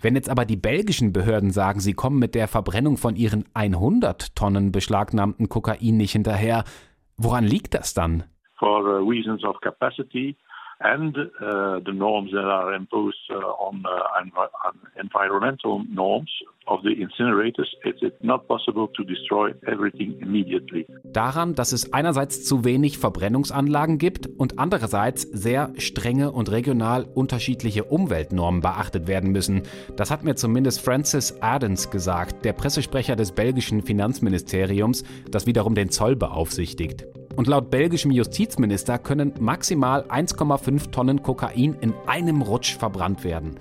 Wenn 0.00 0.14
jetzt 0.14 0.28
aber 0.30 0.44
die 0.44 0.56
belgischen 0.56 1.12
Behörden 1.12 1.50
sagen, 1.50 1.80
sie 1.80 1.94
kommen 1.94 2.18
mit 2.18 2.34
der 2.34 2.46
Verbrennung 2.46 2.96
von 2.98 3.16
ihren 3.16 3.44
100 3.54 4.36
Tonnen 4.36 4.70
beschlagnahmten 4.70 5.48
Kokain 5.48 5.96
nicht 5.96 6.12
hinterher, 6.12 6.64
woran 7.16 7.44
liegt 7.44 7.74
das 7.74 7.94
dann? 7.94 8.24
For 8.58 8.82
uh, 8.82 9.08
reasons 9.08 9.42
of 9.44 9.60
capacity, 9.60 10.36
and 10.80 11.16
uh, 11.16 11.80
the 11.84 11.92
norms 11.92 12.30
that 12.30 12.44
are 12.44 12.72
imposed 12.74 13.18
uh, 13.30 13.34
on, 13.34 13.84
uh, 13.84 14.22
env 14.22 14.36
on 14.64 14.78
environmental 14.96 15.82
norms 15.90 16.30
of 16.68 16.82
the 16.82 16.90
incinerators, 16.90 17.66
it's 17.84 18.02
not 18.22 18.46
possible 18.46 18.88
to 18.88 19.02
destroy 19.02 19.52
everything 19.66 20.18
immediately. 20.20 20.86
Daran, 21.04 21.54
dass 21.54 21.72
es 21.72 21.92
einerseits 21.92 22.44
zu 22.44 22.64
wenig 22.64 22.98
Verbrennungsanlagen 22.98 23.98
gibt 23.98 24.26
und 24.26 24.58
andererseits 24.58 25.22
sehr 25.22 25.72
strenge 25.78 26.30
und 26.30 26.50
regional 26.50 27.04
unterschiedliche 27.14 27.84
Umweltnormen 27.84 28.60
beachtet 28.60 29.08
werden 29.08 29.32
müssen. 29.32 29.62
Das 29.96 30.10
hat 30.10 30.22
mir 30.24 30.36
zumindest 30.36 30.84
Francis 30.84 31.40
Ardens 31.42 31.90
gesagt, 31.90 32.44
der 32.44 32.52
Pressesprecher 32.52 33.16
des 33.16 33.32
belgischen 33.32 33.82
Finanzministeriums, 33.82 35.04
das 35.30 35.46
wiederum 35.46 35.74
den 35.74 35.90
Zoll 35.90 36.14
beaufsichtigt. 36.14 37.06
Und 37.38 37.46
laut 37.46 37.70
belgischem 37.70 38.10
Justizminister 38.10 38.98
können 38.98 39.32
maximal 39.38 40.02
1,5 40.08 40.90
Tonnen 40.90 41.22
Kokain 41.22 41.76
in 41.80 41.94
einem 42.08 42.42
Rutsch 42.42 42.76
verbrannt 42.76 43.22
werden. 43.22 43.60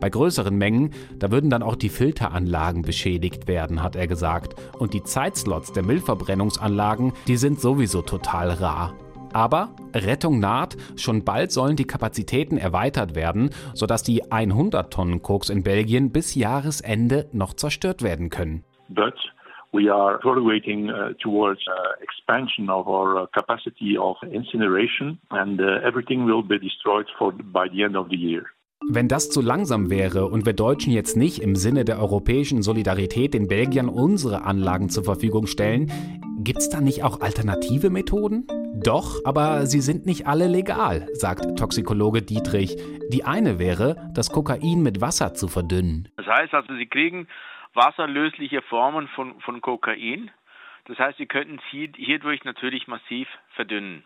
Bei 0.00 0.08
größeren 0.08 0.56
Mengen, 0.56 0.94
da 1.18 1.30
würden 1.30 1.50
dann 1.50 1.62
auch 1.62 1.76
die 1.76 1.90
Filteranlagen 1.90 2.80
beschädigt 2.80 3.46
werden, 3.46 3.82
hat 3.82 3.96
er 3.96 4.06
gesagt. 4.06 4.54
Und 4.78 4.94
die 4.94 5.02
Zeitslots 5.02 5.74
der 5.74 5.84
Müllverbrennungsanlagen, 5.84 7.12
die 7.26 7.36
sind 7.36 7.60
sowieso 7.60 8.00
total 8.00 8.50
rar. 8.50 8.94
Aber 9.34 9.76
Rettung 9.92 10.40
naht, 10.40 10.78
schon 10.96 11.22
bald 11.22 11.52
sollen 11.52 11.76
die 11.76 11.84
Kapazitäten 11.84 12.56
erweitert 12.56 13.14
werden, 13.14 13.50
sodass 13.74 14.02
die 14.02 14.32
100 14.32 14.90
Tonnen 14.90 15.20
Koks 15.20 15.50
in 15.50 15.62
Belgien 15.62 16.12
bis 16.12 16.34
Jahresende 16.34 17.28
noch 17.32 17.52
zerstört 17.52 18.00
werden 18.00 18.30
können. 18.30 18.64
But 18.88 19.12
we 19.72 19.90
are 19.90 20.18
evaluating 20.20 20.90
uh, 20.90 21.12
towards 21.22 21.60
uh, 21.68 22.02
expansion 22.02 22.70
of 22.70 22.88
our 22.88 23.22
uh, 23.22 23.26
capacity 23.32 23.96
of 23.98 24.16
incineration, 24.22 25.18
and 25.30 25.60
uh, 25.60 25.86
everything 25.86 26.24
will 26.24 26.42
be 26.42 26.58
destroyed 26.58 27.06
for, 27.18 27.32
by 27.32 27.68
the 27.68 27.82
end 27.82 27.96
of 27.96 28.08
the 28.10 28.16
year. 28.16 28.46
Wenn 28.90 29.08
das 29.08 29.28
zu 29.28 29.42
langsam 29.42 29.90
wäre 29.90 30.26
und 30.26 30.46
wir 30.46 30.52
Deutschen 30.52 30.92
jetzt 30.92 31.16
nicht 31.16 31.42
im 31.42 31.56
Sinne 31.56 31.84
der 31.84 31.98
europäischen 31.98 32.62
Solidarität 32.62 33.34
den 33.34 33.48
Belgiern 33.48 33.88
unsere 33.88 34.44
Anlagen 34.44 34.88
zur 34.88 35.04
Verfügung 35.04 35.46
stellen, 35.46 35.90
gibt 36.38 36.58
es 36.58 36.70
da 36.70 36.80
nicht 36.80 37.02
auch 37.02 37.20
alternative 37.20 37.90
Methoden? 37.90 38.46
Doch, 38.82 39.20
aber 39.24 39.66
sie 39.66 39.80
sind 39.80 40.06
nicht 40.06 40.26
alle 40.26 40.46
legal, 40.46 41.08
sagt 41.12 41.58
Toxikologe 41.58 42.22
Dietrich. 42.22 42.76
Die 43.10 43.24
eine 43.24 43.58
wäre, 43.58 44.10
das 44.14 44.30
Kokain 44.30 44.82
mit 44.82 45.00
Wasser 45.00 45.34
zu 45.34 45.48
verdünnen. 45.48 46.08
Das 46.16 46.26
heißt 46.26 46.54
also, 46.54 46.74
Sie 46.76 46.86
kriegen 46.86 47.26
wasserlösliche 47.74 48.62
Formen 48.62 49.08
von, 49.08 49.40
von 49.40 49.60
Kokain. 49.60 50.30
Das 50.86 50.98
heißt, 50.98 51.18
Sie 51.18 51.26
könnten 51.26 51.60
sie 51.70 51.92
hierdurch 51.96 52.44
natürlich 52.44 52.86
massiv 52.86 53.28
verdünnen. 53.50 54.04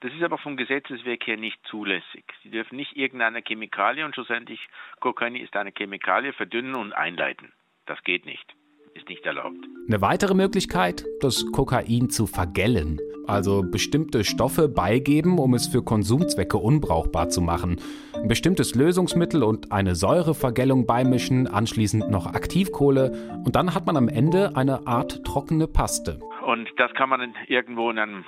Das 0.00 0.12
ist 0.14 0.22
aber 0.22 0.38
vom 0.38 0.56
Gesetzeswerk 0.56 1.26
her 1.26 1.36
nicht 1.36 1.58
zulässig. 1.68 2.24
Sie 2.42 2.50
dürfen 2.50 2.76
nicht 2.76 2.96
irgendeine 2.96 3.42
Chemikalie 3.42 4.04
und 4.04 4.14
schlussendlich 4.14 4.60
Kokain 5.00 5.36
ist 5.36 5.54
eine 5.56 5.72
Chemikalie 5.72 6.32
verdünnen 6.32 6.74
und 6.74 6.92
einleiten. 6.94 7.52
Das 7.86 8.02
geht 8.04 8.24
nicht. 8.24 8.54
Ist 8.94 9.08
nicht 9.08 9.24
erlaubt. 9.26 9.58
Eine 9.88 10.00
weitere 10.00 10.34
Möglichkeit, 10.34 11.04
das 11.20 11.44
Kokain 11.52 12.10
zu 12.10 12.26
vergällen, 12.26 12.98
also 13.26 13.62
bestimmte 13.62 14.24
Stoffe 14.24 14.68
beigeben, 14.68 15.38
um 15.38 15.54
es 15.54 15.68
für 15.68 15.82
Konsumzwecke 15.84 16.56
unbrauchbar 16.56 17.28
zu 17.28 17.40
machen. 17.40 17.80
Ein 18.22 18.28
bestimmtes 18.28 18.74
Lösungsmittel 18.74 19.42
und 19.42 19.72
eine 19.72 19.94
Säurevergällung 19.94 20.86
beimischen, 20.86 21.46
anschließend 21.46 22.10
noch 22.10 22.26
Aktivkohle 22.26 23.12
und 23.46 23.56
dann 23.56 23.74
hat 23.74 23.86
man 23.86 23.96
am 23.96 24.08
Ende 24.08 24.52
eine 24.56 24.86
Art 24.86 25.24
trockene 25.24 25.66
Paste. 25.66 26.20
Und 26.44 26.68
das 26.76 26.92
kann 26.92 27.08
man 27.08 27.34
irgendwo 27.48 27.90
in 27.90 27.98
einem 27.98 28.24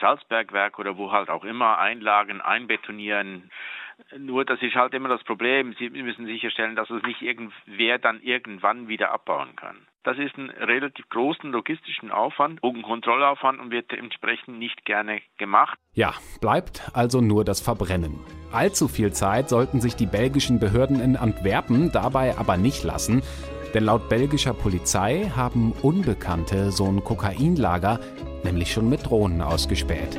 Salzbergwerk 0.00 0.78
oder 0.78 0.96
wo 0.98 1.10
halt 1.10 1.30
auch 1.30 1.44
immer 1.44 1.78
einlagen, 1.78 2.40
einbetonieren. 2.40 3.50
Nur 4.16 4.44
das 4.44 4.60
ist 4.62 4.74
halt 4.74 4.94
immer 4.94 5.08
das 5.08 5.22
Problem. 5.24 5.74
Sie 5.78 5.90
müssen 5.90 6.26
sicherstellen, 6.26 6.76
dass 6.76 6.88
es 6.90 7.02
nicht 7.02 7.22
irgendwer 7.22 7.98
dann 7.98 8.20
irgendwann 8.22 8.88
wieder 8.88 9.12
abbauen 9.12 9.56
kann. 9.56 9.76
Das 10.04 10.16
ist 10.18 10.38
ein 10.38 10.50
relativ 10.50 11.08
großen 11.10 11.50
logistischen 11.50 12.10
Aufwand, 12.10 12.62
und 12.62 12.82
Kontrollaufwand 12.82 13.60
und 13.60 13.70
wird 13.70 13.92
entsprechend 13.92 14.58
nicht 14.58 14.84
gerne 14.84 15.20
gemacht. 15.36 15.78
Ja, 15.92 16.14
bleibt 16.40 16.90
also 16.94 17.20
nur 17.20 17.44
das 17.44 17.60
Verbrennen. 17.60 18.18
Allzu 18.52 18.88
viel 18.88 19.12
Zeit 19.12 19.48
sollten 19.48 19.80
sich 19.80 19.96
die 19.96 20.06
belgischen 20.06 20.60
Behörden 20.60 21.00
in 21.00 21.16
Antwerpen 21.16 21.92
dabei 21.92 22.38
aber 22.38 22.56
nicht 22.56 22.84
lassen, 22.84 23.22
denn 23.74 23.84
laut 23.84 24.08
belgischer 24.08 24.54
Polizei 24.54 25.30
haben 25.36 25.72
Unbekannte 25.82 26.70
so 26.70 26.86
ein 26.86 27.04
Kokainlager 27.04 28.00
nämlich 28.44 28.72
schon 28.72 28.88
mit 28.88 29.04
Drohnen 29.04 29.42
ausgespäht. 29.42 30.18